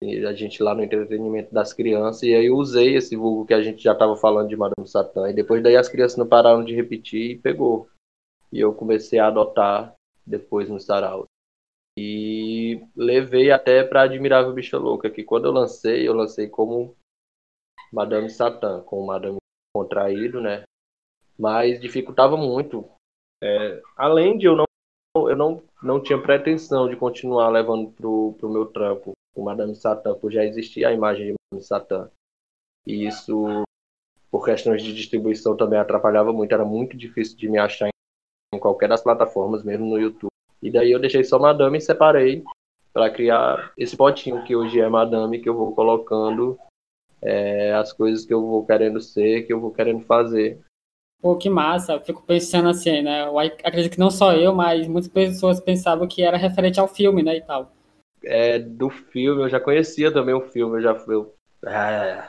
[0.00, 3.54] e a gente lá no entretenimento das crianças, e aí eu usei esse vulgo que
[3.54, 6.64] a gente já estava falando de Madame Satã, e depois daí as crianças não pararam
[6.64, 7.88] de repetir e pegou.
[8.52, 9.94] E eu comecei a adotar
[10.24, 11.26] depois no sarau.
[11.98, 16.96] E levei até para Admirável Bicha Louca, que quando eu lancei, eu lancei como
[17.92, 19.38] Madame Satã, com Madame
[19.74, 20.62] contraído, né?
[21.38, 22.88] Mas dificultava muito.
[23.42, 24.64] É, além de eu não
[25.16, 30.14] eu não, não tinha pretensão de continuar levando pro, pro meu trampo o Madame Satã,
[30.14, 32.10] por já existir a imagem de Madame Satã.
[32.86, 33.64] E isso,
[34.30, 36.52] por questões de distribuição, também atrapalhava muito.
[36.52, 37.88] Era muito difícil de me achar
[38.52, 40.32] em qualquer das plataformas, mesmo no YouTube.
[40.60, 42.44] E daí eu deixei só Madame e separei
[42.92, 46.58] para criar esse potinho que hoje é Madame, que eu vou colocando
[47.22, 50.60] é, as coisas que eu vou querendo ser, que eu vou querendo fazer.
[51.20, 51.94] Pô, que massa.
[51.94, 53.26] Eu fico pensando assim, né?
[53.26, 57.22] Eu acredito que não só eu, mas muitas pessoas pensavam que era referente ao filme,
[57.22, 57.72] né, e tal.
[58.22, 62.26] É, do filme, eu já conhecia também o filme, eu já, eu, é,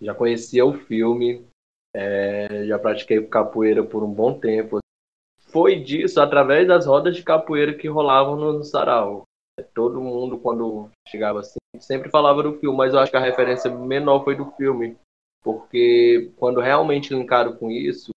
[0.00, 1.46] já conhecia o filme,
[1.94, 4.80] é, já pratiquei capoeira por um bom tempo,
[5.50, 9.24] foi disso, através das rodas de capoeira que rolavam no sarau.
[9.74, 13.70] Todo mundo, quando chegava assim, sempre falava do filme, mas eu acho que a referência
[13.70, 14.96] menor foi do filme.
[15.42, 18.10] Porque quando realmente linkaram com isso,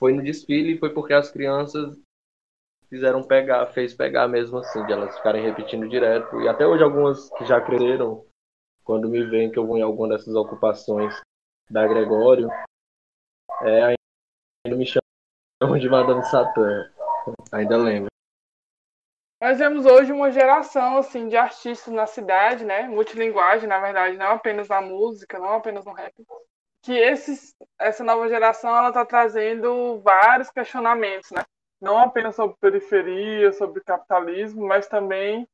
[0.00, 1.94] foi no desfile e foi porque as crianças
[2.88, 6.40] fizeram pegar, fez pegar mesmo assim, de elas ficarem repetindo direto.
[6.40, 8.26] E até hoje algumas que já cresceram,
[8.82, 11.14] quando me veem que eu vou em alguma dessas ocupações
[11.70, 12.48] da Gregório,
[13.62, 13.94] é,
[14.64, 16.90] ainda me chamam de Madame Satã.
[17.52, 18.10] Ainda lembro.
[19.40, 22.88] Nós vemos hoje uma geração assim de artistas na cidade, né?
[22.88, 26.12] Multilinguagem, na verdade, não apenas na música, não apenas no rap.
[26.82, 31.44] Que esses, essa nova geração ela está trazendo vários questionamentos, né?
[31.80, 35.48] Não apenas sobre periferia, sobre capitalismo, mas também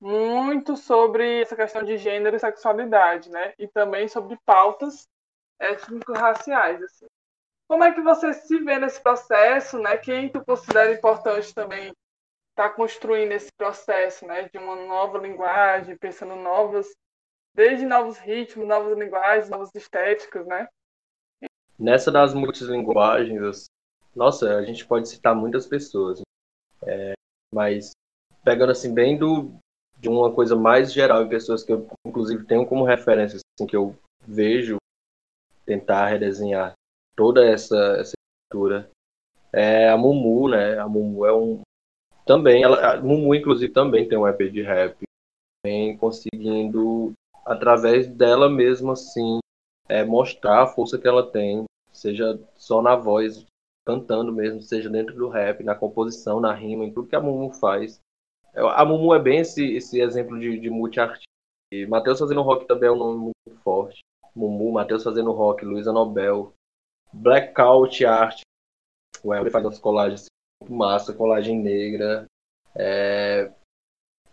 [0.00, 3.54] muito sobre essa questão de gênero e sexualidade, né?
[3.58, 5.06] E também sobre pautas
[5.60, 6.82] étnico-raciais.
[6.82, 7.06] Assim.
[7.68, 9.96] Como é que você se vê nesse processo, né?
[9.98, 11.92] Quem tu considera importante também
[12.50, 14.48] estar tá construindo esse processo, né?
[14.48, 16.88] De uma nova linguagem, pensando novas,
[17.54, 20.68] desde novos ritmos, novas linguagens, novas estéticas, né?
[21.78, 23.66] Nessa das multilinguagens,
[24.14, 26.20] nossa, a gente pode citar muitas pessoas,
[26.86, 27.12] é,
[27.54, 27.92] mas
[28.44, 29.50] pegando assim bem do
[29.98, 33.94] de uma coisa mais geral, pessoas que eu inclusive tenho como referência, assim, que eu
[34.26, 34.78] vejo
[35.66, 36.72] tentar redesenhar
[37.14, 38.90] toda essa, essa estrutura.
[39.52, 40.78] É a Mumu, né?
[40.78, 41.60] A Mumu é um.
[42.24, 44.96] Também, ela, a Mumu, inclusive, também tem um EP de rap.
[45.64, 47.12] Vem conseguindo,
[47.50, 49.40] através dela mesma, assim,
[49.88, 53.44] é, mostrar a força que ela tem, seja só na voz,
[53.84, 57.52] cantando mesmo, seja dentro do rap, na composição, na rima, em tudo que a Mumu
[57.52, 57.98] faz.
[58.54, 61.24] A Mumu é bem esse, esse exemplo de, de multi-artista.
[61.88, 63.98] Matheus fazendo rock também é um nome muito forte.
[64.32, 66.52] Mumu, Matheus fazendo rock, Luísa Nobel,
[67.12, 68.40] Blackout Art.
[69.24, 70.26] O Elber faz umas colagens
[70.62, 72.26] muito massa, colagem negra.
[72.76, 73.52] É...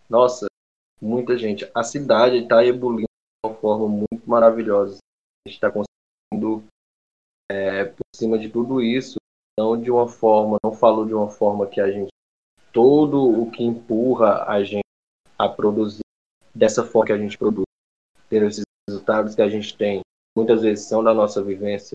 [0.08, 0.46] Nossa,
[1.00, 1.68] muita gente.
[1.74, 3.07] A cidade está evoluindo de
[3.44, 4.98] uma forma muito maravilhosa.
[5.46, 6.64] A gente está conseguindo,
[7.50, 9.16] é, por cima de tudo isso,
[9.58, 12.10] não de uma forma, não falo de uma forma que a gente.
[12.72, 14.84] Todo o que empurra a gente
[15.38, 16.02] a produzir
[16.54, 17.64] dessa forma que a gente produz,
[18.28, 20.00] ter esses resultados que a gente tem,
[20.36, 21.94] muitas vezes são da nossa vivência,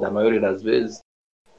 [0.00, 1.00] da maioria das vezes,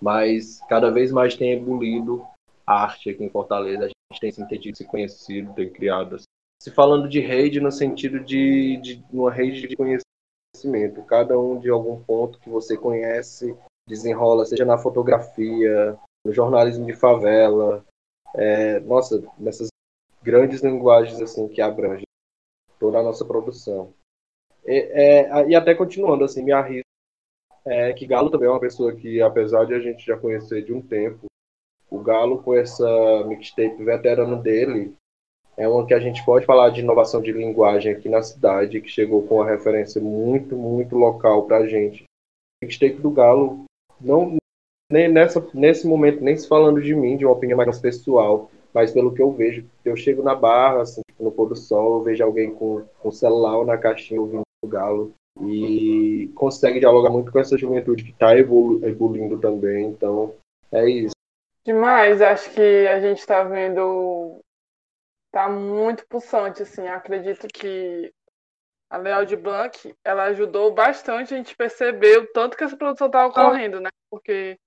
[0.01, 2.25] mas cada vez mais tem evoluído
[2.65, 3.86] arte aqui em Fortaleza.
[3.86, 6.17] A gente tem sentido se conhecido, tem criado.
[6.65, 11.69] Se falando de rede no sentido de, de uma rede de conhecimento, cada um de
[11.69, 13.56] algum ponto que você conhece
[13.88, 17.86] desenrola, seja na fotografia, no jornalismo de favela,
[18.34, 19.67] é, nossa, nessas
[20.23, 22.08] grandes linguagens assim que abrangem
[22.80, 23.93] toda a nossa produção.
[24.65, 26.82] E, é, e até continuando assim, me arrisco
[27.63, 30.73] é que Galo também é uma pessoa que, apesar de a gente já conhecer de
[30.73, 31.28] um tempo,
[31.91, 34.95] o Galo com essa mixtape veterano dele
[35.58, 38.89] é uma que a gente pode falar de inovação de linguagem aqui na cidade, que
[38.89, 42.04] chegou com uma referência muito, muito local pra gente.
[42.04, 43.65] O mixtape do Galo,
[44.00, 44.38] não
[44.91, 48.91] nem nessa, nesse momento, nem se falando de mim, de uma opinião mais pessoal, mas
[48.91, 52.04] pelo que eu vejo, eu chego na barra, assim, tipo, no pôr do sol, eu
[52.04, 57.39] vejo alguém com, com celular na caixinha ouvindo o Galo e consegue dialogar muito com
[57.39, 60.34] essa juventude que está evolu evoluindo também, então
[60.72, 61.15] é isso.
[61.65, 64.39] Demais, acho que a gente está vendo
[65.36, 66.88] tá muito pulsante, assim.
[66.88, 68.10] Acredito que
[68.89, 73.10] a Leal de Blanc, ela ajudou bastante a gente perceber o tanto que essa produção
[73.10, 73.89] tá ocorrendo, né?
[74.10, 74.58] Porque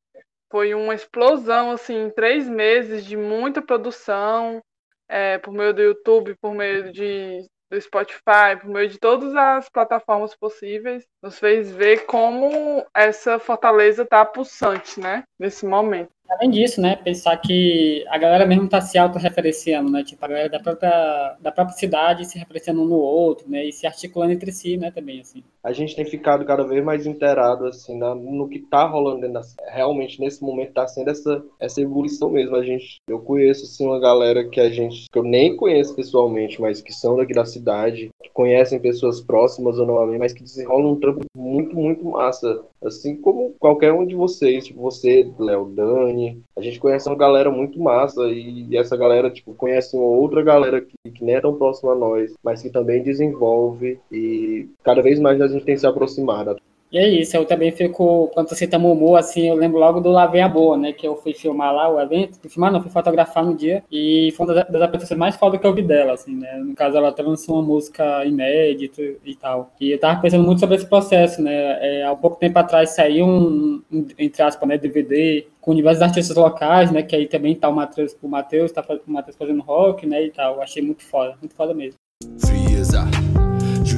[0.52, 4.62] foi uma explosão, assim, em três meses de muita produção,
[5.08, 9.68] é, por meio do YouTube, por meio de do Spotify, por meio de todas as
[9.68, 16.10] plataformas possíveis, nos fez ver como essa fortaleza está pulsante, né, nesse momento.
[16.28, 20.48] Além disso, né, pensar que a galera mesmo está se autorreferenciando, né, tipo, a galera
[20.50, 24.52] da própria, da própria cidade se referenciando um no outro, né, e se articulando entre
[24.52, 25.42] si, né, também, assim.
[25.64, 29.34] A gente tem ficado cada vez mais inteirado, assim, na, no que está rolando dentro
[29.34, 33.86] da, realmente nesse momento está sendo essa, essa evolução mesmo, a gente, eu conheço, assim,
[33.86, 37.46] uma galera que a gente, que eu nem conheço pessoalmente, mas que são daqui da
[37.46, 41.74] cidade, que conhecem pessoas próximas ou não a mim, mas que desenrolam um trampo muito,
[41.74, 47.08] muito massa, assim como qualquer um de vocês, tipo, você, Léo, Dani, a gente conhece
[47.08, 51.36] uma galera muito massa e essa galera, tipo, conhece uma outra galera que, que nem
[51.36, 55.64] é tão próxima a nós, mas que também desenvolve e cada vez mais a gente
[55.64, 56.56] tem se aproximado.
[56.90, 60.08] E é isso, eu também fico, quando você tá Mumu, assim, eu lembro logo do
[60.08, 62.90] Lavem a Boa, né, que eu fui filmar lá o evento, fui filmar não, fui
[62.90, 66.34] fotografar no dia, e foi uma das, apresentações mais fodas que eu vi dela, assim,
[66.34, 70.60] né, no caso ela lançou uma música inédita e tal, e eu tava pensando muito
[70.60, 74.78] sobre esse processo, né, é, há pouco tempo atrás saiu um, um, entre aspas, né,
[74.78, 78.82] DVD, com diversos artistas locais, né, que aí também tá o Matheus, o Matheus tá
[79.06, 81.98] o Matheus fazendo rock, né, e tal, eu achei muito foda, muito foda mesmo.
[82.40, 83.04] Frieza.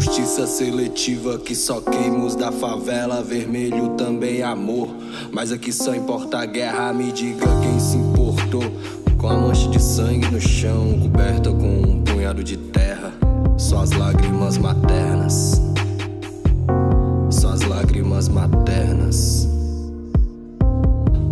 [0.01, 4.89] Justiça seletiva que só queimos da favela, vermelho também amor.
[5.31, 8.63] Mas aqui só importa a guerra, me diga quem se importou.
[9.19, 13.13] Com a mancha de sangue no chão, coberta com um punhado de terra.
[13.59, 15.61] Só as lágrimas maternas.
[17.29, 19.47] Só as lágrimas maternas.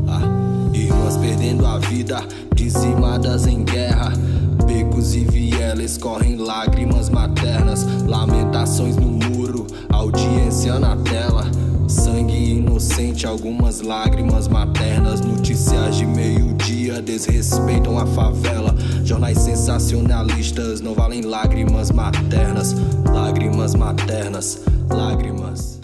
[0.07, 0.21] Ah,
[0.75, 2.21] irmãs perdendo a vida,
[2.55, 4.13] dizimadas em guerra
[4.69, 11.45] becos e vielas correm lágrimas maternas, lamentações no muro, audiência na tela.
[11.89, 15.23] Sangue inocente, algumas lágrimas maternas.
[15.23, 18.75] Notícias de meio-dia desrespeitam a favela.
[19.05, 22.75] Jornais sensacionalistas não valem lágrimas maternas.
[23.11, 25.81] Lágrimas maternas, lágrimas.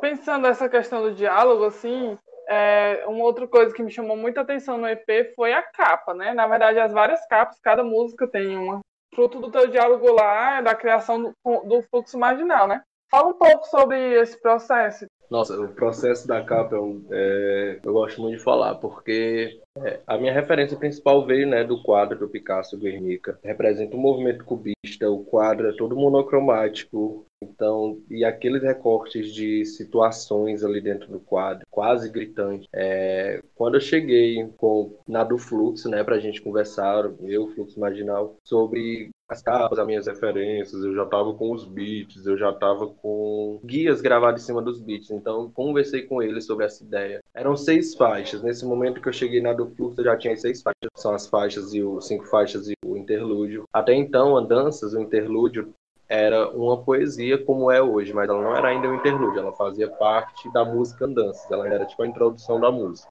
[0.00, 4.78] Pensando nessa questão do diálogo, assim, é, uma outra coisa que me chamou muita atenção
[4.78, 6.32] no EP foi a capa, né?
[6.32, 8.80] Na verdade, as várias capas, cada música tem uma.
[9.14, 11.32] Fruto do teu diálogo lá é da criação do,
[11.64, 12.82] do fluxo marginal, né?
[13.10, 15.06] Fala um pouco sobre esse processo.
[15.30, 16.76] Nossa, o processo da capa
[17.10, 21.82] é, eu gosto muito de falar, porque é, a minha referência principal veio né, do
[21.82, 23.38] quadro do Picasso Guernica.
[23.42, 29.64] Representa o um movimento cubista, o quadro é todo monocromático, então, e aqueles recortes de
[29.64, 32.68] situações ali dentro do quadro, quase gritante.
[32.72, 38.36] É, quando eu cheguei com, na do Fluxo, né, pra gente conversar, eu, Fluxo Marginal,
[38.44, 42.86] sobre as capas, as minhas referências, eu já tava com os beats, eu já tava
[42.86, 47.20] com guias gravados em cima dos beats, então conversei com ele sobre essa ideia.
[47.34, 50.62] Eram seis faixas, nesse momento que eu cheguei na do Fluxo eu já tinha seis
[50.62, 53.64] faixas, são as faixas e o cinco faixas e o interlúdio.
[53.72, 55.74] Até então, a danças, o interlúdio
[56.08, 59.90] era uma poesia como é hoje, mas ela não era ainda um interlúdio, ela fazia
[59.90, 63.08] parte da música Andanças, ela era tipo a introdução da música.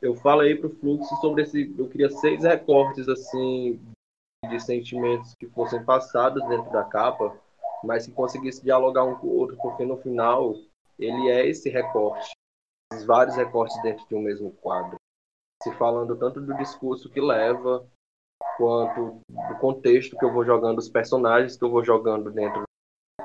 [0.00, 3.80] Eu falei pro Fluxo sobre esse, eu queria seis recortes assim
[4.48, 7.36] de sentimentos que fossem passados dentro da capa,
[7.84, 10.56] mas que conseguisse dialogar um com o outro, porque no final
[10.98, 12.32] ele é esse recorte,
[12.92, 14.96] esses vários recortes dentro de um mesmo quadro,
[15.62, 17.86] se falando tanto do discurso que leva
[18.56, 22.62] quanto do contexto que eu vou jogando, os personagens que eu vou jogando dentro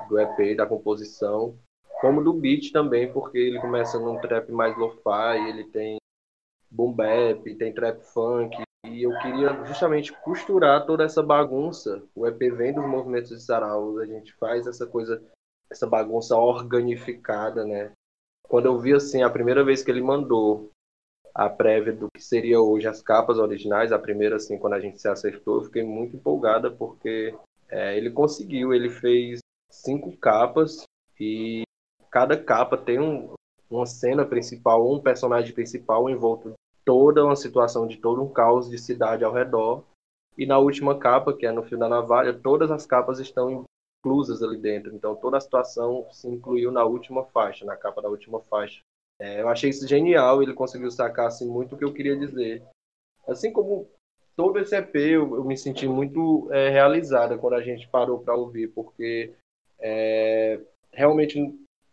[0.09, 1.57] do EP, da composição,
[1.99, 5.97] como do beat também, porque ele começa num trap mais lo-fi, ele tem
[6.70, 12.03] boom bap, tem trap funk, E eu queria justamente costurar toda essa bagunça.
[12.15, 15.22] O EP vem dos movimentos de sarau, a gente faz essa coisa,
[15.70, 17.91] essa bagunça organificada, né?
[18.47, 20.72] Quando eu vi assim, a primeira vez que ele mandou
[21.38, 24.99] a prévia do que seria hoje as capas originais, a primeira assim, quando a gente
[24.99, 27.38] se acertou, eu fiquei muito empolgada porque
[27.69, 29.38] é, ele conseguiu, ele fez
[29.69, 30.83] cinco capas
[31.19, 31.61] e
[32.09, 33.35] cada capa tem um,
[33.69, 38.79] uma cena principal, um personagem principal envolto toda uma situação de todo um caos de
[38.79, 39.83] cidade ao redor.
[40.35, 43.63] E na última capa, que é no fio da navalha, todas as capas estão
[44.01, 44.95] inclusas ali dentro.
[44.95, 48.81] Então toda a situação se incluiu na última faixa, na capa da última faixa.
[49.20, 52.63] É, eu achei isso genial, ele conseguiu sacar assim, muito o que eu queria dizer.
[53.28, 53.89] Assim como
[54.36, 58.36] todo esse EP, eu, eu me senti muito é, realizada quando a gente parou para
[58.36, 59.34] ouvir, porque
[59.80, 60.59] é,
[60.91, 61.39] realmente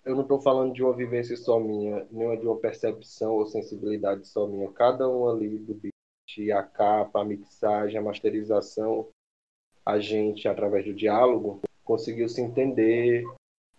[0.04, 4.28] eu não estou falando de uma vivência só minha, nem de uma percepção ou sensibilidade
[4.28, 4.70] só minha.
[4.72, 9.08] Cada um ali do beat, a capa, a mixagem, a masterização,
[9.84, 13.24] a gente, através do diálogo, conseguiu se entender,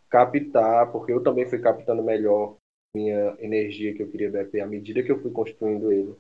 [0.09, 2.55] captar, porque eu também fui captando melhor
[2.95, 6.15] minha energia que eu queria EP à medida que eu fui construindo ele.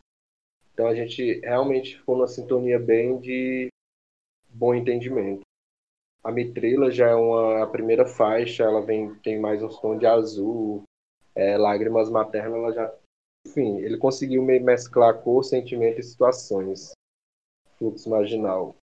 [0.73, 3.69] Então a gente realmente ficou numa sintonia bem de
[4.49, 5.41] bom entendimento.
[6.21, 10.05] A Mitrila já é uma a primeira faixa, ela vem tem mais um tom de
[10.05, 10.83] azul,
[11.33, 12.93] é, lágrimas maternas, ela já,
[13.47, 16.91] enfim, ele conseguiu mesclar cor, sentimento e situações.
[17.77, 18.75] Fluxo marginal.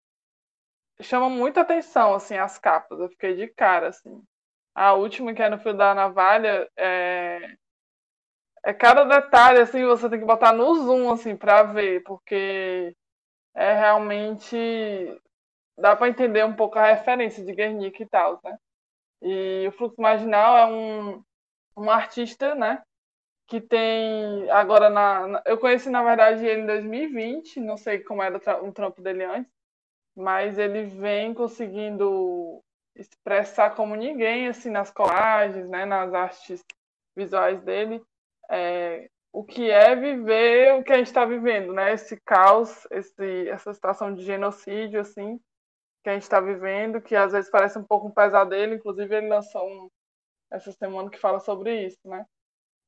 [1.02, 4.24] Chama muita atenção assim as capas, eu fiquei de cara assim.
[4.74, 7.58] A última que é no fio da navalha é
[8.64, 12.95] é cada detalhe assim você tem que botar no zoom assim para ver, porque
[13.55, 14.57] é realmente
[15.78, 18.57] dá para entender um pouco a referência de Guernica e tal, né?
[19.22, 21.24] E o Fluxo Marginal é um,
[21.78, 22.82] um artista, né?
[23.47, 28.24] Que tem agora na, na, Eu conheci, na verdade, ele em 2020, não sei como
[28.24, 29.51] era o trampo dele antes,
[30.16, 32.64] mas ele vem conseguindo
[32.95, 35.86] expressar como ninguém, assim, nas colagens, né?
[35.86, 36.64] Nas artes
[37.16, 38.03] visuais dele.
[38.52, 41.93] É, o que é viver o que a gente está vivendo, né?
[41.93, 45.39] Esse caos, esse, essa situação de genocídio, assim,
[46.04, 48.74] que a gente está vivendo, que às vezes parece um pouco um pesadelo.
[48.74, 49.89] Inclusive, ele lançou um
[50.52, 52.26] essa semana que fala sobre isso, né?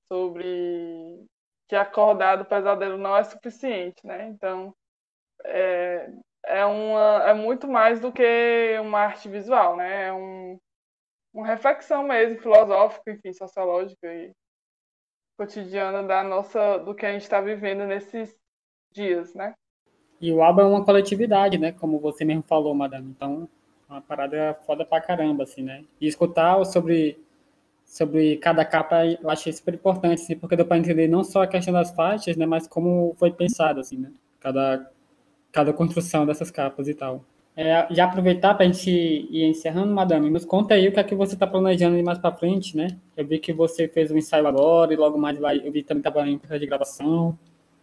[0.07, 1.25] Sobre
[1.69, 4.27] que acordar do pesadelo não é suficiente, né?
[4.27, 4.75] Então,
[5.45, 6.11] é,
[6.45, 10.07] é, uma, é muito mais do que uma arte visual, né?
[10.07, 10.59] É um,
[11.33, 14.33] uma reflexão mesmo, filosófica, enfim, sociológica e
[15.37, 18.35] cotidiana da nossa, do que a gente está vivendo nesses
[18.91, 19.53] dias, né?
[20.21, 21.71] E o álbum é uma coletividade, né?
[21.71, 23.09] Como você mesmo falou, madame.
[23.09, 23.49] Então,
[23.89, 25.83] é uma parada foda pra caramba, assim, né?
[25.99, 27.19] E escutar sobre,
[27.85, 31.47] sobre cada capa eu achei super importante, assim, porque deu pra entender não só a
[31.47, 32.45] questão das faixas, né?
[32.45, 34.11] Mas como foi pensado, assim, né?
[34.39, 34.89] Cada,
[35.51, 37.25] cada construção dessas capas e tal.
[37.55, 41.03] É, já aproveitar para a gente ir encerrando, madame, nos conta aí o que é
[41.03, 42.87] que você está planejando mais para frente, né?
[43.15, 45.99] Eu vi que você fez um ensaio agora e logo mais vai, eu vi também
[45.99, 47.37] estava em processo de gravação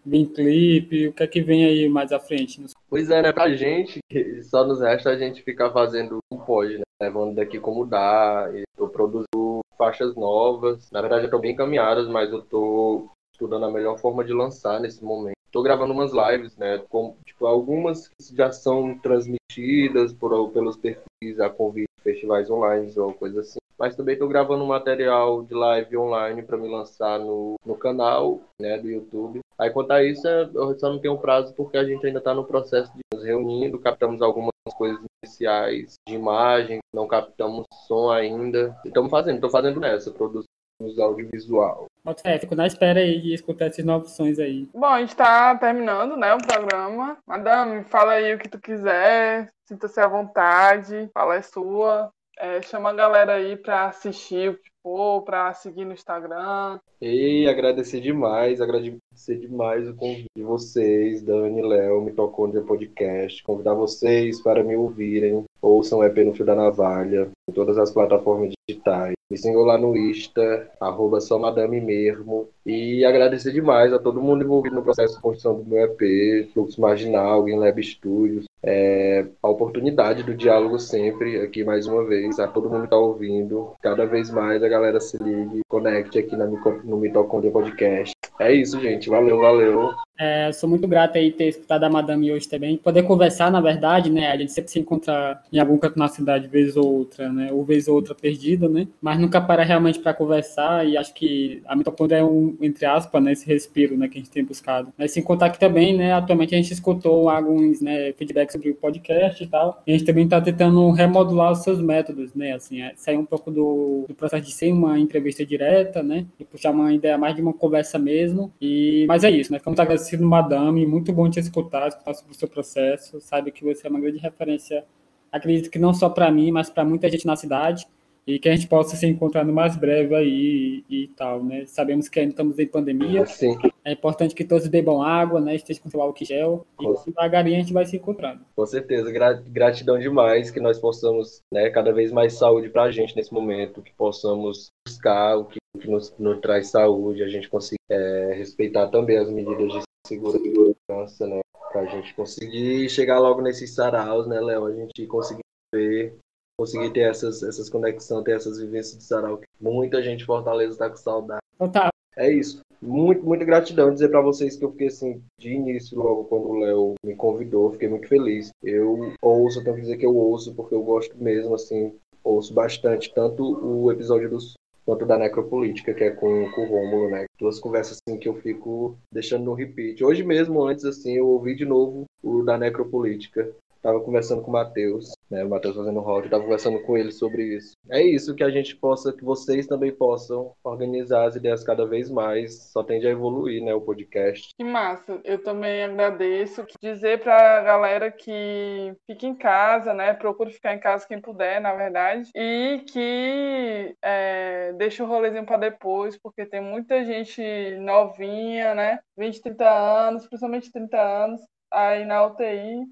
[0.05, 2.65] vem clipe, o que é que vem aí mais à frente?
[2.89, 4.01] Pois é, né, pra gente,
[4.45, 8.51] só nos resta a gente ficar fazendo o que pode, né, levando daqui como dá,
[8.79, 13.71] eu produzindo faixas novas, na verdade eu tô bem encaminhadas, mas eu tô estudando a
[13.71, 15.40] melhor forma de lançar nesse momento.
[15.51, 21.41] Tô gravando umas lives, né, com, tipo, algumas que já são transmitidas por, pelos perfis
[21.41, 25.97] a convite de festivais online ou coisa assim mas também estou gravando material de live
[25.97, 29.41] online para me lançar no, no canal né, do YouTube.
[29.59, 32.35] Aí quanto a isso, é, eu só não tenho prazo porque a gente ainda está
[32.35, 38.79] no processo de nos reunindo, captamos algumas coisas iniciais de imagem, não captamos som ainda.
[38.85, 40.50] Estamos fazendo, estou fazendo nessa, produção
[40.99, 41.87] audiovisual.
[42.25, 44.69] É, fico na espera aí de escutar esses novos sons aí.
[44.75, 47.19] Bom, a gente está terminando, né, o programa.
[47.27, 52.11] Madame, fala aí o que tu quiser, sinta-se à vontade, fala é sua.
[52.43, 56.81] É, chama a galera aí para assistir o que for, para seguir no Instagram.
[56.99, 63.43] E agradecer demais, agradecer demais o convite de vocês, Dani, Léo, Mitocôndria Podcast.
[63.43, 65.45] Convidar vocês para me ouvirem.
[65.61, 69.13] Ouçam o EP no Fio da Navalha, em todas as plataformas digitais.
[69.31, 72.49] Me sigam lá no Insta, arroba só Madame mesmo.
[72.65, 76.81] E agradecer demais a todo mundo envolvido no processo de construção do meu EP, Fluxo
[76.81, 78.47] Marginal, Lab Studios.
[78.63, 83.73] É, a oportunidade do diálogo sempre, aqui mais uma vez, a todo mundo está ouvindo.
[83.83, 88.13] Cada vez mais a galera se ligue, conecte aqui na, no Mitocôndria Podcast.
[88.39, 89.11] É isso, gente.
[89.11, 89.95] Valeu, valeu.
[90.19, 92.77] É, sou muito grata aí ter escutado a Madame hoje também.
[92.77, 94.31] Poder conversar, na verdade, né?
[94.31, 97.51] A gente sempre se encontra em algum canto na cidade, vez ou outra, né?
[97.51, 98.87] Ou vez ou outra perdida, né?
[99.01, 103.23] Mas nunca para realmente para conversar e acho que a mitocôndria é um, entre aspas,
[103.23, 103.33] né?
[103.33, 104.09] Esse respiro, né?
[104.09, 104.93] Que a gente tem buscado.
[104.97, 106.13] Mas sem contar que também, né?
[106.13, 109.83] Atualmente a gente escutou alguns né, feedbacks sobre o podcast e tal.
[109.87, 112.53] E a gente também está tentando remodular os seus métodos, né?
[112.53, 116.27] Assim, é, sair um pouco do, do processo de ser uma entrevista direta, né?
[116.39, 118.53] E puxar uma ideia mais de uma conversa mesmo.
[118.61, 119.59] E, mas é isso, né?
[119.59, 123.21] Ficamos agradecidos sido madame, muito bom te escutar, escutar sobre o seu processo.
[123.21, 124.85] Sabe que você é uma grande referência,
[125.31, 127.87] acredito que não só para mim, mas para muita gente na cidade.
[128.27, 131.65] E que a gente possa se encontrar no mais breve aí e, e tal, né?
[131.67, 133.27] Sabemos que ainda estamos em pandemia.
[133.27, 133.57] Sim.
[133.85, 135.55] É importante que todos bebam água, né?
[135.55, 136.67] Estejam com seu álcool gel.
[136.81, 138.41] E devagarinho a gente vai se encontrando.
[138.55, 139.11] Com certeza.
[139.49, 141.71] Gratidão demais que nós possamos, né?
[141.71, 143.83] Cada vez mais saúde para a gente nesse momento.
[143.83, 147.23] Que possamos buscar o que, nos, nos, traz saúde.
[147.23, 151.41] A gente consiga é, respeitar também as medidas de segurança, né?
[151.73, 154.67] Pra gente conseguir chegar logo nesses saraus, né, Léo?
[154.67, 155.41] A gente conseguir
[155.75, 156.15] ver,
[156.61, 159.39] conseguir ter essas, essas conexões, ter essas vivências de sarau.
[159.39, 161.41] Que muita gente em Fortaleza tá com saudade.
[161.55, 161.89] Então tá.
[162.17, 162.61] É isso.
[162.83, 163.93] Muito, muita gratidão.
[163.93, 167.73] Dizer para vocês que eu fiquei assim, de início, logo quando o Léo me convidou,
[167.73, 168.51] fiquei muito feliz.
[168.63, 173.13] Eu ouço, tenho que dizer que eu ouço, porque eu gosto mesmo, assim, ouço bastante,
[173.15, 174.55] tanto o episódio dos
[174.85, 177.25] quanto da necropolítica, que é com, com o Rômulo, né?
[177.39, 180.03] Duas conversas assim que eu fico deixando no repeat.
[180.03, 183.51] Hoje mesmo, antes, assim, eu ouvi de novo o da necropolítica.
[183.83, 185.45] Tava conversando com o Matheus, né?
[185.45, 187.75] O Matheus fazendo rock, tava conversando com ele sobre isso.
[187.91, 192.11] É isso que a gente possa, que vocês também possam organizar as ideias cada vez
[192.11, 192.71] mais.
[192.73, 193.73] Só tende a evoluir, né?
[193.73, 194.51] O podcast.
[194.57, 195.21] Que massa.
[195.25, 196.67] Eu também agradeço.
[196.81, 200.13] Dizer pra galera que fique em casa, né?
[200.13, 202.31] Procure ficar em casa quem puder, na verdade.
[202.35, 207.43] E que é, deixe o rolezinho para depois, porque tem muita gente
[207.81, 209.01] novinha, né?
[209.17, 212.85] 20, 30 anos, principalmente 30 anos, aí na UTI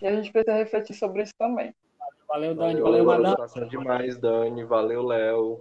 [0.00, 1.74] e a gente precisa refletir sobre isso também.
[2.28, 2.80] Valeu, Dani.
[2.80, 3.68] Valeu, Valeu Madame.
[3.68, 4.64] demais, Dani.
[4.64, 5.60] Valeu, Léo.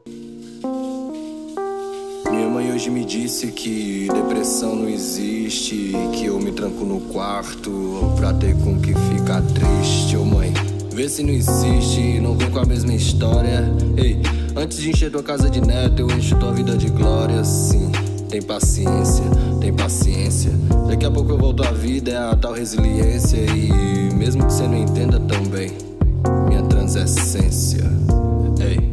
[2.30, 8.14] Minha mãe hoje me disse que depressão não existe, que eu me tranco no quarto
[8.18, 10.16] pra ter com que ficar triste.
[10.16, 10.54] Ô mãe,
[10.94, 13.66] vê se não existe, não vem com a mesma história.
[13.98, 14.18] Ei,
[14.56, 17.92] antes de encher tua casa de neto, eu encho tua vida de glória, sim.
[18.32, 19.26] Tem paciência,
[19.60, 20.52] tem paciência.
[20.88, 23.38] Daqui a pouco eu volto à vida, é a tal resiliência.
[23.38, 25.74] E mesmo que você não entenda também,
[26.48, 27.84] minha transessência.
[28.62, 28.91] Ei.